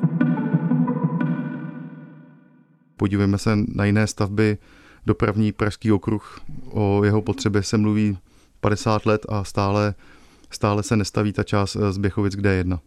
Podívejme 2.98 3.38
se 3.38 3.50
na 3.76 3.86
jiné 3.86 4.08
stavby 4.08 4.58
dopravní 5.08 5.52
Pražský 5.52 5.92
okruh. 5.92 6.40
O 6.70 7.04
jeho 7.04 7.22
potřebě 7.22 7.64
se 7.64 7.78
mluví 7.78 8.18
50 8.60 9.06
let 9.06 9.26
a 9.30 9.44
stále, 9.44 9.96
stále 10.52 10.84
se 10.84 10.96
nestaví 10.96 11.34
ta 11.34 11.44
část 11.44 11.78
z 11.90 11.98
Běchovic 11.98 12.36
k 12.36 12.40
D1. 12.40 12.80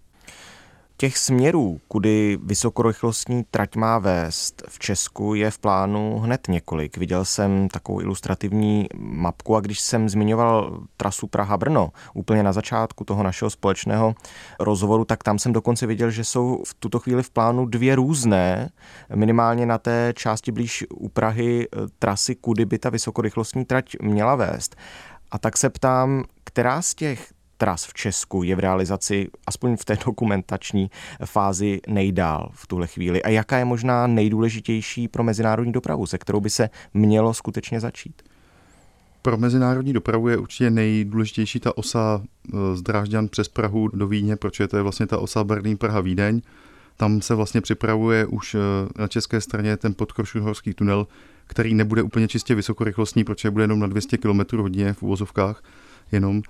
Těch 1.00 1.18
směrů, 1.18 1.80
kudy 1.88 2.38
vysokorychlostní 2.42 3.44
trať 3.50 3.76
má 3.76 3.98
vést 3.98 4.62
v 4.68 4.78
Česku, 4.78 5.34
je 5.34 5.50
v 5.50 5.58
plánu 5.58 6.18
hned 6.18 6.48
několik. 6.48 6.96
Viděl 6.96 7.24
jsem 7.24 7.68
takovou 7.68 8.00
ilustrativní 8.00 8.86
mapku 8.98 9.56
a 9.56 9.60
když 9.60 9.80
jsem 9.80 10.08
zmiňoval 10.08 10.80
trasu 10.96 11.26
Praha-Brno 11.26 11.90
úplně 12.14 12.42
na 12.42 12.52
začátku 12.52 13.04
toho 13.04 13.22
našeho 13.22 13.50
společného 13.50 14.14
rozhovoru, 14.58 15.04
tak 15.04 15.22
tam 15.22 15.38
jsem 15.38 15.52
dokonce 15.52 15.86
viděl, 15.86 16.10
že 16.10 16.24
jsou 16.24 16.62
v 16.66 16.74
tuto 16.74 16.98
chvíli 16.98 17.22
v 17.22 17.30
plánu 17.30 17.66
dvě 17.66 17.96
různé, 17.96 18.70
minimálně 19.14 19.66
na 19.66 19.78
té 19.78 20.12
části 20.16 20.52
blíž 20.52 20.84
u 20.94 21.08
Prahy 21.08 21.68
trasy, 21.98 22.34
kudy 22.34 22.64
by 22.64 22.78
ta 22.78 22.90
vysokorychlostní 22.90 23.64
trať 23.64 23.96
měla 24.02 24.34
vést. 24.34 24.76
A 25.30 25.38
tak 25.38 25.56
se 25.56 25.70
ptám, 25.70 26.24
která 26.44 26.82
z 26.82 26.94
těch 26.94 27.32
tras 27.60 27.84
v 27.84 27.94
Česku 27.94 28.42
je 28.42 28.56
v 28.56 28.58
realizaci, 28.58 29.28
aspoň 29.46 29.76
v 29.76 29.84
té 29.84 29.98
dokumentační 30.06 30.90
fázi, 31.24 31.80
nejdál 31.88 32.50
v 32.52 32.66
tuhle 32.66 32.86
chvíli? 32.86 33.22
A 33.22 33.28
jaká 33.28 33.58
je 33.58 33.64
možná 33.64 34.06
nejdůležitější 34.06 35.08
pro 35.08 35.22
mezinárodní 35.22 35.72
dopravu, 35.72 36.06
se 36.06 36.18
kterou 36.18 36.40
by 36.40 36.50
se 36.50 36.70
mělo 36.94 37.34
skutečně 37.34 37.80
začít? 37.80 38.22
Pro 39.22 39.36
mezinárodní 39.36 39.92
dopravu 39.92 40.28
je 40.28 40.36
určitě 40.36 40.70
nejdůležitější 40.70 41.60
ta 41.60 41.78
osa 41.78 42.22
e, 42.22 42.76
z 42.76 42.82
Drážďan 42.82 43.28
přes 43.28 43.48
Prahu 43.48 43.88
do 43.88 44.06
Vídně, 44.06 44.36
protože 44.36 44.68
to 44.68 44.76
je 44.76 44.82
vlastně 44.82 45.06
ta 45.06 45.18
osa 45.18 45.44
Berlín, 45.44 45.76
Praha, 45.76 46.00
Vídeň. 46.00 46.42
Tam 46.96 47.22
se 47.22 47.34
vlastně 47.34 47.60
připravuje 47.60 48.26
už 48.26 48.54
e, 48.54 48.58
na 48.96 49.08
české 49.08 49.40
straně 49.40 49.76
ten 49.76 49.94
podkrošuhorský 49.94 50.74
tunel, 50.74 51.06
který 51.46 51.74
nebude 51.74 52.02
úplně 52.02 52.28
čistě 52.28 52.54
vysokorychlostní, 52.54 53.24
protože 53.24 53.50
bude 53.50 53.64
jenom 53.64 53.80
na 53.80 53.86
200 53.86 54.18
km 54.18 54.40
hodině 54.56 54.92
v 54.92 55.02
úvozovkách 55.02 55.62
jenom. 56.12 56.42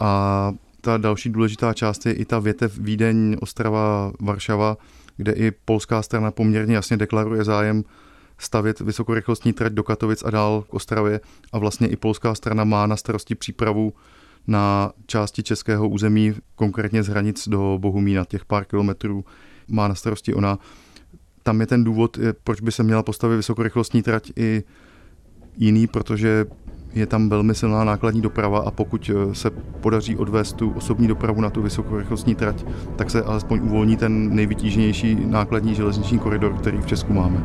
A 0.00 0.52
ta 0.80 0.96
další 0.96 1.30
důležitá 1.30 1.74
část 1.74 2.06
je 2.06 2.12
i 2.12 2.24
ta 2.24 2.38
větev 2.38 2.78
Vídeň, 2.78 3.36
Ostrava, 3.40 4.12
Varšava, 4.20 4.76
kde 5.16 5.32
i 5.32 5.50
polská 5.50 6.02
strana 6.02 6.30
poměrně 6.30 6.74
jasně 6.74 6.96
deklaruje 6.96 7.44
zájem 7.44 7.84
stavět 8.38 8.80
vysokorychlostní 8.80 9.52
trať 9.52 9.72
do 9.72 9.82
Katovic 9.82 10.22
a 10.24 10.30
dál 10.30 10.64
k 10.70 10.74
Ostravě 10.74 11.20
a 11.52 11.58
vlastně 11.58 11.88
i 11.88 11.96
polská 11.96 12.34
strana 12.34 12.64
má 12.64 12.86
na 12.86 12.96
starosti 12.96 13.34
přípravu 13.34 13.92
na 14.46 14.92
části 15.06 15.42
českého 15.42 15.88
území, 15.88 16.34
konkrétně 16.54 17.02
z 17.02 17.08
hranic 17.08 17.48
do 17.48 17.78
Bohumína, 17.80 18.24
těch 18.24 18.44
pár 18.44 18.64
kilometrů 18.64 19.24
má 19.68 19.88
na 19.88 19.94
starosti 19.94 20.34
ona. 20.34 20.58
Tam 21.42 21.60
je 21.60 21.66
ten 21.66 21.84
důvod, 21.84 22.18
proč 22.44 22.60
by 22.60 22.72
se 22.72 22.82
měla 22.82 23.02
postavit 23.02 23.36
vysokorychlostní 23.36 24.02
trať 24.02 24.32
i 24.36 24.62
jiný, 25.56 25.86
protože 25.86 26.46
je 26.94 27.06
tam 27.06 27.28
velmi 27.28 27.54
silná 27.54 27.84
nákladní 27.84 28.20
doprava 28.20 28.58
a 28.58 28.70
pokud 28.70 29.10
eh, 29.10 29.34
se 29.34 29.50
podaří 29.80 30.16
odvést 30.16 30.52
tu 30.52 30.70
osobní 30.70 31.08
dopravu 31.08 31.40
na 31.40 31.50
tu 31.50 31.62
vysokorychlostní 31.62 32.34
trať, 32.34 32.64
tak 32.96 33.10
se 33.10 33.22
alespoň 33.22 33.60
uvolní 33.62 33.96
ten 33.96 34.34
nejvytíženější 34.34 35.18
nákladní 35.26 35.74
železniční 35.74 36.18
koridor, 36.18 36.52
který 36.52 36.78
v 36.78 36.86
Česku 36.86 37.12
máme. 37.12 37.42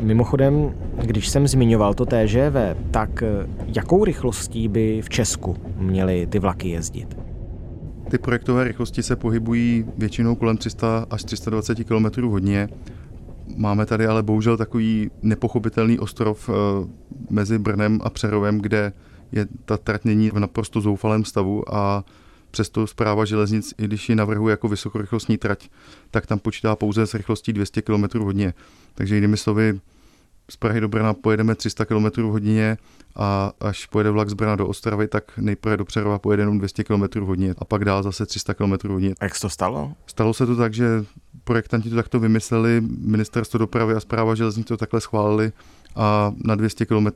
Mimochodem, 0.00 0.72
když 1.04 1.28
jsem 1.28 1.48
zmiňoval 1.48 1.94
to 1.94 2.06
TŽV, 2.06 2.76
tak 2.90 3.22
eh, 3.22 3.46
jakou 3.66 4.04
rychlostí 4.04 4.68
by 4.68 5.02
v 5.02 5.08
Česku 5.08 5.56
měly 5.76 6.26
ty 6.26 6.38
vlaky 6.38 6.68
jezdit? 6.68 7.16
Ty 8.10 8.18
projektové 8.18 8.64
rychlosti 8.64 9.02
se 9.02 9.16
pohybují 9.16 9.84
většinou 9.98 10.34
kolem 10.34 10.56
300 10.56 11.06
až 11.10 11.24
320 11.24 11.84
km 11.84 12.22
hodně. 12.22 12.68
Máme 13.56 13.86
tady 13.86 14.06
ale 14.06 14.22
bohužel 14.22 14.56
takový 14.56 15.10
nepochopitelný 15.22 15.98
ostrov 15.98 16.50
eh, 16.50 16.52
mezi 17.30 17.58
Brnem 17.58 18.00
a 18.02 18.10
Přerovem, 18.10 18.58
kde 18.58 18.92
je 19.32 19.46
ta 19.64 19.76
trať 19.76 20.04
není 20.04 20.30
v 20.30 20.38
naprosto 20.38 20.80
zoufalém 20.80 21.24
stavu 21.24 21.74
a 21.74 22.04
přesto 22.50 22.86
zpráva 22.86 23.24
železnic, 23.24 23.74
i 23.78 23.84
když 23.84 24.08
ji 24.08 24.14
navrhuje 24.14 24.52
jako 24.52 24.68
vysokorychlostní 24.68 25.38
trať, 25.38 25.68
tak 26.10 26.26
tam 26.26 26.38
počítá 26.38 26.76
pouze 26.76 27.06
s 27.06 27.14
rychlostí 27.14 27.52
200 27.52 27.82
km 27.82 28.18
hodně. 28.18 28.54
Takže 28.94 29.14
jinými 29.14 29.36
slovy, 29.36 29.80
z 30.50 30.56
Prahy 30.56 30.80
do 30.80 30.88
Brna 30.88 31.14
pojedeme 31.14 31.54
300 31.54 31.84
km 31.84 32.06
v 32.22 32.30
hodině 32.30 32.76
a 33.16 33.52
až 33.60 33.86
pojede 33.86 34.10
vlak 34.10 34.30
z 34.30 34.34
Brna 34.34 34.56
do 34.56 34.66
Ostravy, 34.66 35.08
tak 35.08 35.38
nejprve 35.38 35.76
do 35.76 35.84
Přerova 35.84 36.18
pojede 36.18 36.42
jenom 36.42 36.58
200 36.58 36.84
km 36.84 37.02
v 37.02 37.26
hodině 37.26 37.54
a 37.58 37.64
pak 37.64 37.84
dál 37.84 38.02
zase 38.02 38.26
300 38.26 38.54
km 38.54 38.72
v 38.72 38.90
hodině. 38.90 39.14
A 39.20 39.24
jak 39.24 39.34
se 39.34 39.40
to 39.40 39.50
stalo? 39.50 39.92
Stalo 40.06 40.34
se 40.34 40.46
to 40.46 40.56
tak, 40.56 40.74
že 40.74 41.04
projektanti 41.44 41.90
to 41.90 41.96
takto 41.96 42.20
vymysleli, 42.20 42.82
ministerstvo 42.98 43.58
dopravy 43.58 43.94
a 43.94 44.00
zpráva 44.00 44.34
železnic 44.34 44.66
to 44.66 44.76
takhle 44.76 45.00
schválili 45.00 45.52
a 45.96 46.32
na 46.44 46.54
200 46.54 46.86
km 46.86 47.06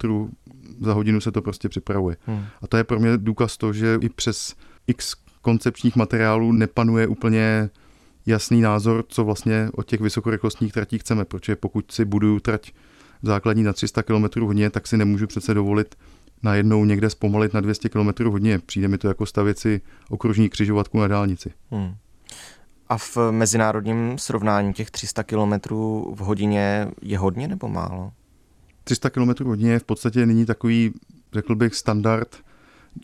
za 0.81 0.93
hodinu 0.93 1.21
se 1.21 1.33
to 1.33 1.43
prostě 1.43 1.69
připravuje. 1.69 2.17
Hmm. 2.27 2.45
A 2.63 2.67
to 2.67 2.77
je 2.77 2.85
pro 2.85 3.01
mě 3.01 3.17
důkaz 3.17 3.57
to, 3.57 3.73
že 3.73 3.99
i 4.01 4.09
přes 4.09 4.55
x 4.87 5.15
koncepčních 5.43 5.97
materiálů 5.97 6.53
nepanuje 6.53 7.07
úplně 7.07 7.71
jasný 8.27 8.61
názor, 8.61 9.05
co 9.09 9.25
vlastně 9.25 9.71
od 9.75 9.87
těch 9.87 10.01
vysokorychlostních 10.01 10.73
tratí 10.73 10.99
chceme, 10.99 11.25
protože 11.25 11.57
pokud 11.57 11.93
si 11.93 12.05
buduju 12.05 12.41
trať 12.41 12.73
základní 13.23 13.63
na 13.63 13.73
300 13.73 14.03
km 14.03 14.41
hodně, 14.41 14.71
tak 14.71 14.87
si 14.87 14.97
nemůžu 14.97 15.27
přece 15.27 15.55
dovolit 15.55 15.95
najednou 16.43 16.85
někde 16.85 17.11
zpomalit 17.11 17.55
na 17.55 17.61
200 17.61 17.89
km 17.89 18.25
hodně. 18.25 18.59
Přijde 18.59 18.89
mi 18.89 18.99
to 18.99 19.09
jako 19.09 19.27
stavět 19.27 19.59
si 19.59 19.81
okružní 20.11 20.49
křižovatku 20.49 20.99
na 20.99 21.09
dálnici. 21.09 21.53
Hmm. 21.71 21.95
A 22.89 22.99
v 22.99 23.19
mezinárodním 23.31 24.19
srovnání 24.19 24.73
těch 24.73 24.91
300 24.91 25.23
km 25.23 25.53
v 26.15 26.19
hodině 26.19 26.89
je 27.03 27.19
hodně 27.19 27.49
nebo 27.49 27.69
málo? 27.69 28.13
300 28.85 29.11
km 29.11 29.45
hodně 29.45 29.73
je 29.73 29.79
v 29.79 29.85
podstatě 29.85 30.27
nyní 30.27 30.47
takový, 30.47 30.93
řekl 31.33 31.55
bych, 31.55 31.75
standard, 31.75 32.37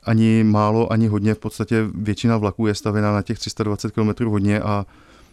ani 0.03 0.45
málo, 0.45 0.93
ani 0.93 1.07
hodně. 1.07 1.35
V 1.35 1.39
podstatě 1.39 1.87
většina 1.95 2.37
vlaků 2.37 2.67
je 2.67 2.75
stavěna 2.75 3.13
na 3.13 3.23
těch 3.23 3.39
320 3.39 3.93
km 3.93 4.25
hodně 4.25 4.61
a 4.61 4.87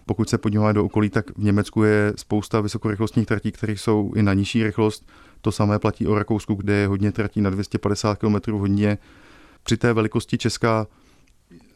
pokud 0.05 0.29
se 0.29 0.38
podíváme 0.38 0.74
do 0.74 0.85
okolí, 0.85 1.09
tak 1.09 1.38
v 1.38 1.43
Německu 1.43 1.83
je 1.83 2.13
spousta 2.15 2.62
vysokorychlostních 2.62 3.27
tratí, 3.27 3.51
které 3.51 3.74
jsou 3.74 4.13
i 4.15 4.24
na 4.24 4.33
nižší 4.33 4.63
rychlost. 4.63 5.07
To 5.41 5.51
samé 5.51 5.79
platí 5.79 6.07
o 6.07 6.15
Rakousku, 6.15 6.53
kde 6.53 6.74
je 6.74 6.88
hodně 6.88 7.12
tratí 7.12 7.41
na 7.41 7.50
250 7.50 8.19
km 8.19 8.51
hodně. 8.51 8.97
Při 9.63 9.77
té 9.77 9.93
velikosti 9.93 10.38
Česka 10.38 10.88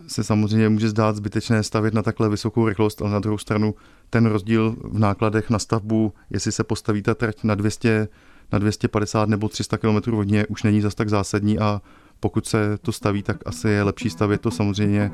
se 0.07 0.23
samozřejmě 0.23 0.69
může 0.69 0.89
zdát 0.89 1.15
zbytečné 1.15 1.63
stavět 1.63 1.93
na 1.93 2.01
takhle 2.01 2.29
vysokou 2.29 2.67
rychlost, 2.67 3.01
ale 3.01 3.11
na 3.11 3.19
druhou 3.19 3.37
stranu 3.37 3.75
ten 4.09 4.25
rozdíl 4.25 4.75
v 4.83 4.99
nákladech 4.99 5.49
na 5.49 5.59
stavbu, 5.59 6.13
jestli 6.29 6.51
se 6.51 6.63
postaví 6.63 7.01
ta 7.01 7.15
trať 7.15 7.43
na 7.43 7.55
200, 7.55 8.07
na 8.51 8.59
250 8.59 9.29
nebo 9.29 9.49
300 9.49 9.77
km 9.77 10.11
hodně, 10.11 10.47
už 10.47 10.63
není 10.63 10.81
zas 10.81 10.95
tak 10.95 11.09
zásadní 11.09 11.59
a 11.59 11.81
pokud 12.19 12.47
se 12.47 12.77
to 12.81 12.91
staví, 12.91 13.23
tak 13.23 13.37
asi 13.45 13.69
je 13.69 13.83
lepší 13.83 14.09
stavět 14.09 14.41
to 14.41 14.51
samozřejmě 14.51 15.11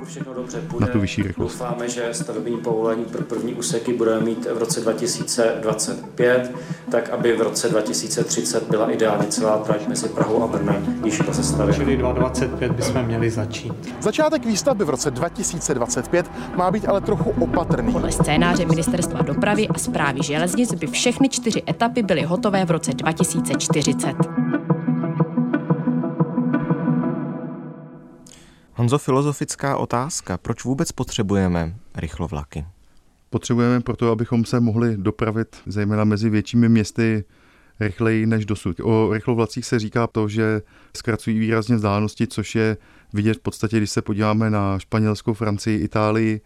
na 0.80 0.88
tu 0.88 1.00
vyšší 1.00 1.24
rychlost. 1.24 1.52
Doufáme, 1.52 1.90
že 1.90 2.10
stavební 2.12 2.58
povolení 2.58 3.06
pro 3.06 3.22
první 3.22 3.54
úseky 3.54 3.94
budeme 3.94 4.22
mít 4.22 4.48
v 4.54 4.58
roce 4.58 4.82
2025, 4.82 6.56
tak 6.92 7.10
aby 7.10 7.36
v 7.38 7.42
roce 7.42 7.70
2030 7.70 8.70
byla 8.70 8.92
ideálně 8.92 9.28
celá 9.28 9.58
trať 9.58 9.88
mezi 9.88 10.10
Prahou 10.10 10.44
a 10.44 10.48
Brnem 10.48 11.02
již 11.06 11.22
pozastavena. 11.22 11.78
Čili 11.78 11.98
2025 11.98 12.72
bychom 12.72 13.04
měli 13.04 13.30
začít. 13.30 13.74
Začátek 14.02 14.46
výstavby 14.46 14.84
v 14.84 14.90
roce 14.90 15.12
2025 15.12 16.32
má 16.56 16.72
být 16.72 16.86
ale 16.88 17.02
trochu 17.02 17.30
opatrný. 17.30 17.94
Podle 17.94 18.12
scénáře 18.12 18.66
Ministerstva 18.66 19.22
dopravy 19.22 19.68
a 19.68 19.74
zprávy 19.78 20.20
železnic 20.24 20.74
by 20.74 20.88
všechny 20.88 21.30
čtyři 21.30 21.64
etapy 21.70 22.04
byly 22.04 22.22
hotové 22.22 22.66
v 22.66 22.72
roce 22.72 22.94
2040. 22.94 24.75
Honzo, 28.78 28.98
filozofická 28.98 29.78
otázka. 29.78 30.38
Proč 30.38 30.64
vůbec 30.64 30.92
potřebujeme 30.92 31.76
rychlovlaky? 31.96 32.66
Potřebujeme 33.30 33.82
proto, 33.82 34.12
abychom 34.12 34.46
se 34.46 34.60
mohli 34.60 34.98
dopravit 34.98 35.56
zejména 35.66 36.04
mezi 36.04 36.30
většími 36.30 36.70
městy 36.70 37.24
rychleji 37.80 38.26
než 38.26 38.46
dosud. 38.46 38.80
O 38.84 39.14
rychlovlacích 39.14 39.66
se 39.66 39.80
říká 39.80 40.08
to, 40.08 40.28
že 40.28 40.62
zkracují 40.98 41.40
výrazně 41.40 41.76
vzdálenosti, 41.76 42.28
což 42.28 42.56
je 42.56 42.78
vidět 43.14 43.38
v 43.38 43.42
podstatě, 43.42 43.78
když 43.78 43.90
se 43.90 44.02
podíváme 44.02 44.50
na 44.50 44.80
Španělsko, 44.80 45.34
Francii, 45.34 45.80
Itálii, 45.80 46.42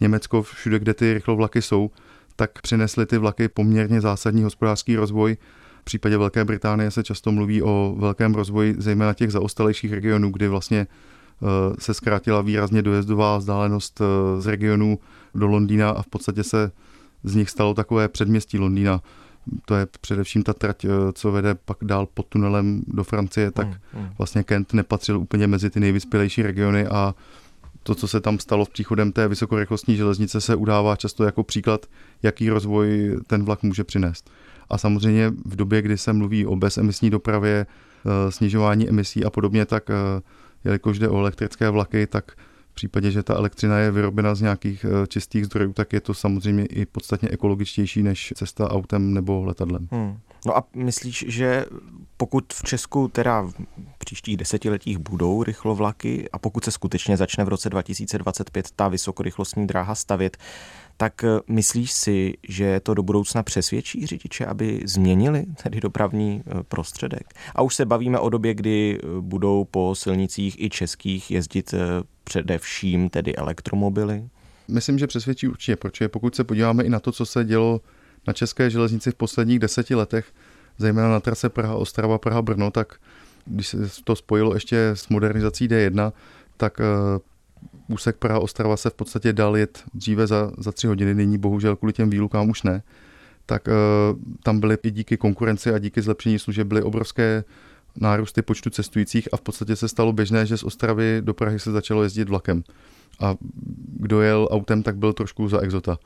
Německo, 0.00 0.42
všude, 0.42 0.78
kde 0.78 0.94
ty 0.94 1.14
rychlovlaky 1.14 1.62
jsou, 1.62 1.90
tak 2.36 2.62
přinesly 2.62 3.06
ty 3.06 3.18
vlaky 3.18 3.48
poměrně 3.48 4.00
zásadní 4.00 4.42
hospodářský 4.42 4.96
rozvoj. 4.96 5.36
V 5.80 5.84
případě 5.84 6.18
Velké 6.18 6.44
Británie 6.44 6.90
se 6.90 7.02
často 7.02 7.32
mluví 7.32 7.62
o 7.62 7.94
velkém 7.98 8.34
rozvoji, 8.34 8.74
zejména 8.78 9.14
těch 9.14 9.32
zaostalejších 9.32 9.92
regionů, 9.92 10.30
kdy 10.30 10.48
vlastně 10.48 10.86
se 11.78 11.94
zkrátila 11.94 12.42
výrazně 12.42 12.82
dojezdová 12.82 13.38
vzdálenost 13.38 14.00
eh, 14.00 14.40
z 14.40 14.46
regionu 14.46 14.98
do 15.34 15.46
Londýna 15.46 15.90
a 15.90 16.02
v 16.02 16.06
podstatě 16.06 16.44
se 16.44 16.70
z 17.24 17.34
nich 17.34 17.50
stalo 17.50 17.74
takové 17.74 18.08
předměstí 18.08 18.58
Londýna. 18.58 19.00
To 19.64 19.74
je 19.74 19.86
především 20.00 20.42
ta 20.42 20.54
trať, 20.54 20.84
eh, 20.84 20.88
co 21.12 21.32
vede 21.32 21.54
pak 21.54 21.76
dál 21.82 22.06
pod 22.14 22.26
tunelem 22.26 22.82
do 22.86 23.04
Francie, 23.04 23.50
tak 23.50 23.66
hmm, 23.66 23.76
hmm. 23.92 24.08
vlastně 24.18 24.42
Kent 24.42 24.72
nepatřil 24.72 25.18
úplně 25.18 25.46
mezi 25.46 25.70
ty 25.70 25.80
nejvyspělejší 25.80 26.42
regiony 26.42 26.86
a 26.86 27.14
to, 27.82 27.94
co 27.94 28.08
se 28.08 28.20
tam 28.20 28.38
stalo 28.38 28.64
v 28.64 28.70
příchodem 28.70 29.12
té 29.12 29.28
vysokorychlostní 29.28 29.96
železnice, 29.96 30.40
se 30.40 30.54
udává 30.54 30.96
často 30.96 31.24
jako 31.24 31.42
příklad, 31.42 31.86
jaký 32.22 32.50
rozvoj 32.50 33.16
ten 33.26 33.44
vlak 33.44 33.62
může 33.62 33.84
přinést. 33.84 34.30
A 34.70 34.78
samozřejmě 34.78 35.32
v 35.44 35.56
době, 35.56 35.82
kdy 35.82 35.98
se 35.98 36.12
mluví 36.12 36.46
o 36.46 36.56
bezemisní 36.56 37.10
dopravě, 37.10 37.66
eh, 37.66 38.32
snižování 38.32 38.88
emisí 38.88 39.24
a 39.24 39.30
podobně, 39.30 39.66
tak 39.66 39.90
eh, 39.90 39.94
jelikož 40.66 40.98
jde 40.98 41.08
o 41.08 41.18
elektrické 41.18 41.70
vlaky, 41.70 42.06
tak 42.06 42.32
v 42.70 42.74
případě, 42.74 43.10
že 43.10 43.22
ta 43.22 43.34
elektřina 43.34 43.78
je 43.78 43.90
vyrobena 43.90 44.34
z 44.34 44.40
nějakých 44.40 44.84
eh, 44.84 45.06
čistých 45.06 45.44
zdrojů, 45.44 45.72
tak 45.72 45.92
je 45.92 46.00
to 46.00 46.14
samozřejmě 46.14 46.66
i 46.66 46.86
podstatně 46.86 47.28
ekologičtější 47.28 48.02
než 48.02 48.32
cesta 48.36 48.70
autem 48.70 49.14
nebo 49.14 49.44
letadlem. 49.44 49.88
Hmm. 49.90 50.18
No 50.46 50.56
a 50.56 50.64
myslíš, 50.74 51.24
že 51.28 51.64
pokud 52.16 52.52
v 52.52 52.62
Česku 52.62 53.08
teda 53.08 53.42
v 53.42 53.54
příštích 53.98 54.36
desetiletích 54.36 54.98
budou 54.98 55.42
rychlovlaky 55.42 56.28
a 56.32 56.38
pokud 56.38 56.64
se 56.64 56.70
skutečně 56.70 57.16
začne 57.16 57.44
v 57.44 57.48
roce 57.48 57.70
2025 57.70 58.70
ta 58.76 58.88
vysokorychlostní 58.88 59.66
dráha 59.66 59.94
stavět, 59.94 60.36
tak 60.96 61.24
eh, 61.24 61.40
myslíš 61.48 61.92
si, 61.92 62.34
že 62.48 62.80
to 62.80 62.94
do 62.94 63.02
budoucna 63.02 63.42
přesvědčí 63.42 64.06
řidiče, 64.06 64.46
aby 64.46 64.80
změnili 64.84 65.44
tedy 65.62 65.80
dopravní 65.80 66.42
eh, 66.46 66.62
prostředek? 66.62 67.34
A 67.54 67.62
už 67.62 67.74
se 67.74 67.84
bavíme 67.84 68.18
o 68.18 68.28
době, 68.28 68.54
kdy 68.54 68.98
eh, 68.98 69.06
budou 69.20 69.64
po 69.64 69.94
silnicích 69.94 70.62
i 70.62 70.70
českých 70.70 71.30
jezdit 71.30 71.74
především 72.24 73.08
tedy 73.08 73.36
elektromobily? 73.36 74.28
Myslím, 74.68 74.98
že 74.98 75.06
přesvědčí 75.06 75.48
určitě, 75.48 75.76
protože 75.76 76.08
pokud 76.08 76.36
se 76.36 76.44
podíváme 76.44 76.84
i 76.84 76.88
na 76.88 77.00
to, 77.00 77.12
co 77.12 77.26
se 77.26 77.44
dělo 77.44 77.80
na 78.26 78.32
české 78.32 78.70
železnici 78.70 79.10
v 79.10 79.14
posledních 79.14 79.58
deseti 79.58 79.94
letech, 79.94 80.26
zejména 80.78 81.08
na 81.08 81.20
trase 81.20 81.48
Praha-Ostrava, 81.48 82.18
Praha-Brno, 82.18 82.70
tak 82.70 82.94
když 83.44 83.68
se 83.68 83.76
to 84.04 84.16
spojilo 84.16 84.54
ještě 84.54 84.86
s 84.94 85.08
modernizací 85.08 85.68
D1, 85.68 86.12
tak 86.56 86.80
úsek 87.88 88.16
Praha-Ostrava 88.16 88.76
se 88.76 88.90
v 88.90 88.94
podstatě 88.94 89.32
dal 89.32 89.56
jet 89.56 89.82
dříve 89.94 90.26
za, 90.26 90.52
za 90.58 90.72
tři 90.72 90.86
hodiny, 90.86 91.14
nyní 91.14 91.38
bohužel 91.38 91.76
kvůli 91.76 91.92
těm 91.92 92.10
výlukám 92.10 92.50
už 92.50 92.62
ne. 92.62 92.82
Tak 93.46 93.68
uh, 93.68 94.18
tam 94.42 94.60
byly 94.60 94.78
i 94.82 94.90
díky 94.90 95.16
konkurenci 95.16 95.72
a 95.72 95.78
díky 95.78 96.02
zlepšení 96.02 96.38
služeb 96.38 96.66
byly 96.66 96.82
obrovské 96.82 97.44
nárůsty 97.96 98.42
počtu 98.42 98.70
cestujících 98.70 99.28
a 99.32 99.36
v 99.36 99.40
podstatě 99.40 99.76
se 99.76 99.88
stalo 99.88 100.12
běžné, 100.12 100.46
že 100.46 100.56
z 100.56 100.64
Ostravy 100.64 101.18
do 101.20 101.34
Prahy 101.34 101.58
se 101.58 101.72
začalo 101.72 102.02
jezdit 102.02 102.28
vlakem. 102.28 102.64
A 103.20 103.34
kdo 103.96 104.20
jel 104.20 104.48
autem, 104.50 104.82
tak 104.82 104.96
byl 104.96 105.12
trošku 105.12 105.48
za 105.48 105.60
exota. 105.60 105.98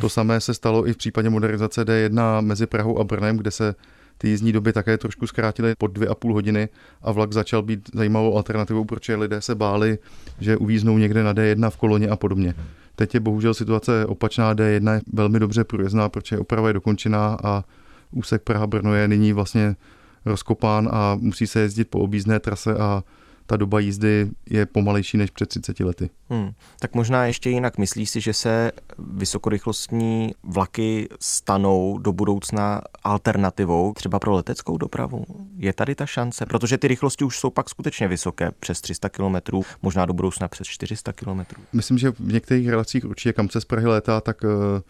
To 0.00 0.08
samé 0.08 0.40
se 0.40 0.54
stalo 0.54 0.88
i 0.88 0.92
v 0.92 0.96
případě 0.96 1.30
modernizace 1.30 1.84
D1 1.84 2.42
mezi 2.42 2.66
Prahou 2.66 2.98
a 2.98 3.04
Brnem, 3.04 3.36
kde 3.36 3.50
se 3.50 3.74
ty 4.18 4.28
jízdní 4.28 4.52
doby 4.52 4.72
také 4.72 4.98
trošku 4.98 5.26
zkrátily 5.26 5.74
pod 5.78 5.86
dvě 5.86 6.08
a 6.08 6.14
půl 6.14 6.32
hodiny 6.32 6.68
a 7.02 7.12
vlak 7.12 7.32
začal 7.32 7.62
být 7.62 7.90
zajímavou 7.94 8.36
alternativou, 8.36 8.84
protože 8.84 9.16
lidé 9.16 9.40
se 9.40 9.54
báli, 9.54 9.98
že 10.40 10.56
uvíznou 10.56 10.98
někde 10.98 11.22
na 11.22 11.34
D1 11.34 11.70
v 11.70 11.76
koloně 11.76 12.08
a 12.08 12.16
podobně. 12.16 12.54
Teď 12.96 13.14
je 13.14 13.20
bohužel 13.20 13.54
situace 13.54 14.06
opačná, 14.06 14.54
D1 14.54 14.94
je 14.94 15.00
velmi 15.12 15.40
dobře 15.40 15.64
průjezdná, 15.64 16.08
protože 16.08 16.38
oprava 16.38 16.68
je 16.68 16.74
dokončená 16.74 17.38
a 17.44 17.64
úsek 18.12 18.42
Praha-Brno 18.42 18.94
je 18.94 19.08
nyní 19.08 19.32
vlastně 19.32 19.76
rozkopán 20.24 20.88
a 20.92 21.16
musí 21.20 21.46
se 21.46 21.60
jezdit 21.60 21.84
po 21.84 21.98
objízdné 21.98 22.40
trase 22.40 22.74
a 22.74 23.02
ta 23.46 23.56
doba 23.56 23.80
jízdy 23.80 24.30
je 24.50 24.66
pomalejší 24.66 25.16
než 25.16 25.30
před 25.30 25.48
30 25.48 25.80
lety. 25.80 26.10
Hmm. 26.30 26.50
Tak 26.78 26.94
možná 26.94 27.26
ještě 27.26 27.50
jinak. 27.50 27.78
Myslíš 27.78 28.10
si, 28.10 28.20
že 28.20 28.32
se 28.32 28.72
vysokorychlostní 28.98 30.34
vlaky 30.42 31.08
stanou 31.20 31.98
do 31.98 32.12
budoucna 32.12 32.80
alternativou 33.02 33.92
třeba 33.92 34.18
pro 34.18 34.34
leteckou 34.34 34.78
dopravu? 34.78 35.24
Je 35.56 35.72
tady 35.72 35.94
ta 35.94 36.06
šance? 36.06 36.46
Protože 36.46 36.78
ty 36.78 36.88
rychlosti 36.88 37.24
už 37.24 37.38
jsou 37.38 37.50
pak 37.50 37.70
skutečně 37.70 38.08
vysoké, 38.08 38.50
přes 38.60 38.80
300 38.80 39.08
km, 39.08 39.36
možná 39.82 40.06
do 40.06 40.14
budoucna 40.14 40.48
přes 40.48 40.66
400 40.66 41.12
km. 41.12 41.40
Myslím, 41.72 41.98
že 41.98 42.10
v 42.10 42.32
některých 42.32 42.68
relacích 42.68 43.04
určitě 43.04 43.32
kam 43.32 43.48
se 43.48 43.60
z 43.60 43.64
Prahy 43.64 43.86
létá, 43.86 44.20
tak 44.20 44.44
eh, 44.44 44.82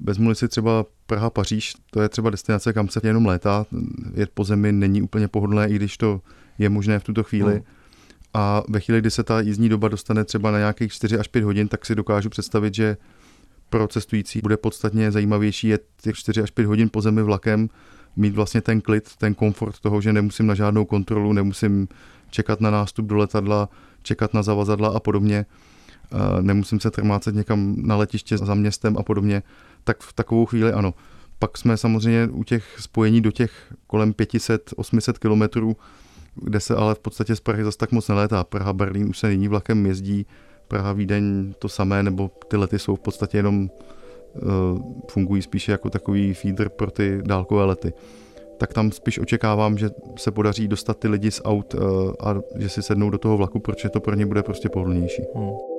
Vezmu 0.00 0.34
si 0.34 0.48
třeba 0.48 0.86
Praha-Paříž, 1.06 1.74
to 1.90 2.02
je 2.02 2.08
třeba 2.08 2.30
destinace, 2.30 2.72
kam 2.72 2.88
se 2.88 3.00
jenom 3.04 3.26
létá. 3.26 3.66
Jet 4.14 4.30
po 4.34 4.44
zemi 4.44 4.72
není 4.72 5.02
úplně 5.02 5.28
pohodlné, 5.28 5.68
i 5.68 5.74
když 5.74 5.96
to 5.96 6.20
je 6.58 6.68
možné 6.68 6.98
v 6.98 7.04
tuto 7.04 7.22
chvíli. 7.22 7.52
Hmm. 7.52 7.62
A 8.34 8.62
ve 8.68 8.80
chvíli, 8.80 9.00
kdy 9.00 9.10
se 9.10 9.22
ta 9.22 9.40
jízdní 9.40 9.68
doba 9.68 9.88
dostane 9.88 10.24
třeba 10.24 10.50
na 10.50 10.58
nějakých 10.58 10.92
4 10.92 11.18
až 11.18 11.28
5 11.28 11.44
hodin, 11.44 11.68
tak 11.68 11.86
si 11.86 11.94
dokážu 11.94 12.30
představit, 12.30 12.74
že 12.74 12.96
pro 13.70 13.88
cestující 13.88 14.40
bude 14.42 14.56
podstatně 14.56 15.10
zajímavější 15.10 15.68
jet 15.68 15.82
těch 16.02 16.16
4 16.16 16.42
až 16.42 16.50
5 16.50 16.66
hodin 16.66 16.88
po 16.92 17.00
zemi 17.00 17.22
vlakem, 17.22 17.68
mít 18.16 18.34
vlastně 18.34 18.60
ten 18.60 18.80
klid, 18.80 19.16
ten 19.18 19.34
komfort 19.34 19.80
toho, 19.80 20.00
že 20.00 20.12
nemusím 20.12 20.46
na 20.46 20.54
žádnou 20.54 20.84
kontrolu, 20.84 21.32
nemusím 21.32 21.88
čekat 22.30 22.60
na 22.60 22.70
nástup 22.70 23.06
do 23.06 23.16
letadla, 23.16 23.68
čekat 24.02 24.34
na 24.34 24.42
zavazadla 24.42 24.88
a 24.88 25.00
podobně, 25.00 25.46
nemusím 26.40 26.80
se 26.80 26.90
trmácet 26.90 27.34
někam 27.34 27.74
na 27.78 27.96
letiště 27.96 28.38
za 28.38 28.54
městem 28.54 28.98
a 28.98 29.02
podobně, 29.02 29.42
tak 29.84 30.00
v 30.00 30.12
takovou 30.12 30.46
chvíli 30.46 30.72
ano. 30.72 30.94
Pak 31.38 31.58
jsme 31.58 31.76
samozřejmě 31.76 32.28
u 32.32 32.44
těch 32.44 32.76
spojení 32.80 33.20
do 33.20 33.30
těch 33.30 33.74
kolem 33.86 34.12
500-800 34.12 35.12
kilometrů, 35.12 35.76
kde 36.34 36.60
se 36.60 36.76
ale 36.76 36.94
v 36.94 36.98
podstatě 36.98 37.36
z 37.36 37.40
Prahy 37.40 37.64
zase 37.64 37.78
tak 37.78 37.92
moc 37.92 38.08
nelétá. 38.08 38.44
Praha, 38.44 38.72
Berlín 38.72 39.08
už 39.08 39.18
se 39.18 39.28
nyní 39.28 39.48
vlakem 39.48 39.86
jezdí, 39.86 40.26
Praha, 40.68 40.92
Vídeň 40.92 41.54
to 41.58 41.68
samé, 41.68 42.02
nebo 42.02 42.30
ty 42.48 42.56
lety 42.56 42.78
jsou 42.78 42.96
v 42.96 43.00
podstatě 43.00 43.38
jenom 43.38 43.70
uh, 44.34 44.50
fungují 45.10 45.42
spíše 45.42 45.72
jako 45.72 45.90
takový 45.90 46.34
feeder 46.34 46.68
pro 46.68 46.90
ty 46.90 47.22
dálkové 47.24 47.64
lety. 47.64 47.92
Tak 48.58 48.72
tam 48.72 48.92
spíš 48.92 49.18
očekávám, 49.18 49.78
že 49.78 49.90
se 50.16 50.30
podaří 50.30 50.68
dostat 50.68 50.98
ty 50.98 51.08
lidi 51.08 51.30
z 51.30 51.40
aut 51.44 51.74
uh, 51.74 51.80
a 52.20 52.34
že 52.56 52.68
si 52.68 52.82
sednou 52.82 53.10
do 53.10 53.18
toho 53.18 53.36
vlaku, 53.36 53.58
protože 53.58 53.88
to 53.88 54.00
pro 54.00 54.14
ně 54.14 54.26
bude 54.26 54.42
prostě 54.42 54.68
pohodlnější. 54.68 55.22
Hmm. 55.34 55.71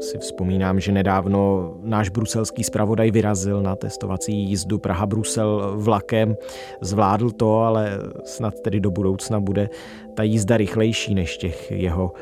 Si 0.00 0.18
vzpomínám, 0.18 0.80
že 0.80 0.92
nedávno 0.92 1.74
náš 1.82 2.08
bruselský 2.08 2.64
zpravodaj 2.64 3.10
vyrazil 3.10 3.62
na 3.62 3.76
testovací 3.76 4.32
jízdu 4.32 4.78
Praha-Brusel 4.78 5.72
vlakem. 5.76 6.36
Zvládl 6.80 7.30
to, 7.30 7.60
ale 7.60 7.98
snad 8.24 8.60
tedy 8.60 8.80
do 8.80 8.90
budoucna 8.90 9.40
bude 9.40 9.68
ta 10.14 10.22
jízda 10.22 10.56
rychlejší 10.56 11.14
než 11.14 11.36
těch 11.36 11.70
jeho, 11.70 12.12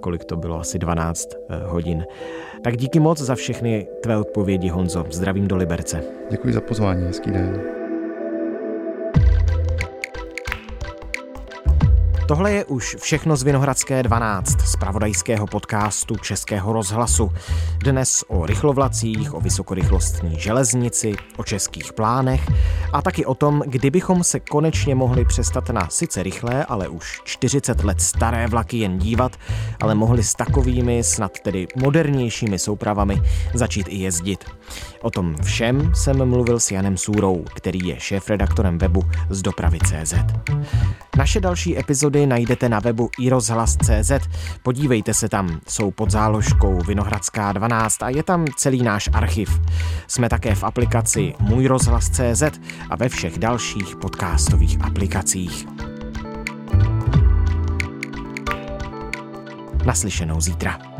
kolik 0.00 0.24
to 0.24 0.36
bylo, 0.36 0.60
asi 0.60 0.78
12 0.78 1.28
eh, 1.34 1.60
hodin. 1.66 2.04
Tak 2.62 2.76
díky 2.76 3.00
moc 3.00 3.18
za 3.18 3.34
všechny 3.34 3.86
tvé 4.02 4.16
odpovědi, 4.16 4.68
Honzo. 4.68 5.04
Zdravím 5.10 5.48
do 5.48 5.56
Liberce. 5.56 6.02
Děkuji 6.30 6.52
za 6.54 6.60
pozvání, 6.60 7.06
hezký 7.06 7.30
den. 7.30 7.75
Tohle 12.28 12.52
je 12.52 12.64
už 12.64 12.96
všechno 13.00 13.36
z 13.36 13.42
Vinohradské 13.42 14.02
12, 14.02 14.60
z 14.60 14.76
pravodajského 14.76 15.46
podcastu 15.46 16.16
Českého 16.16 16.72
rozhlasu. 16.72 17.32
Dnes 17.78 18.24
o 18.28 18.46
rychlovlacích, 18.46 19.34
o 19.34 19.40
vysokorychlostní 19.40 20.40
železnici, 20.40 21.14
o 21.36 21.44
českých 21.44 21.92
plánech 21.92 22.40
a 22.92 23.02
taky 23.02 23.26
o 23.26 23.34
tom, 23.34 23.62
kdybychom 23.66 24.24
se 24.24 24.40
konečně 24.40 24.94
mohli 24.94 25.24
přestat 25.24 25.70
na 25.70 25.88
sice 25.88 26.22
rychlé, 26.22 26.64
ale 26.64 26.88
už 26.88 27.20
40 27.24 27.84
let 27.84 28.00
staré 28.00 28.46
vlaky 28.46 28.76
jen 28.76 28.98
dívat, 28.98 29.36
ale 29.80 29.94
mohli 29.94 30.22
s 30.22 30.34
takovými, 30.34 31.04
snad 31.04 31.40
tedy 31.40 31.66
modernějšími 31.76 32.58
soupravami 32.58 33.22
začít 33.54 33.86
i 33.88 33.96
jezdit. 33.96 34.44
O 35.02 35.10
tom 35.10 35.36
všem 35.42 35.92
jsem 35.94 36.28
mluvil 36.28 36.60
s 36.60 36.70
Janem 36.70 36.96
Súrou, 36.96 37.44
který 37.54 37.78
je 37.88 38.00
šéf-redaktorem 38.00 38.78
webu 38.78 39.02
z 39.30 39.42
dopravy.cz. 39.42 40.14
Naše 41.16 41.40
další 41.40 41.78
epizody 41.78 42.26
najdete 42.26 42.68
na 42.68 42.80
webu 42.80 43.10
iRozhlas.cz. 43.18 44.12
Podívejte 44.62 45.14
se 45.14 45.28
tam, 45.28 45.60
jsou 45.68 45.90
pod 45.90 46.10
záložkou 46.10 46.78
Vinohradská 46.86 47.52
12 47.52 48.02
a 48.02 48.08
je 48.08 48.22
tam 48.22 48.44
celý 48.56 48.82
náš 48.82 49.08
archiv. 49.12 49.60
Jsme 50.06 50.28
také 50.28 50.54
v 50.54 50.64
aplikaci 50.64 51.34
Můj 51.40 51.66
rozhlas.cz 51.66 52.42
a 52.90 52.96
ve 52.96 53.08
všech 53.08 53.38
dalších 53.38 53.96
podcastových 53.96 54.84
aplikacích. 54.84 55.66
Naslyšenou 59.84 60.40
zítra. 60.40 60.95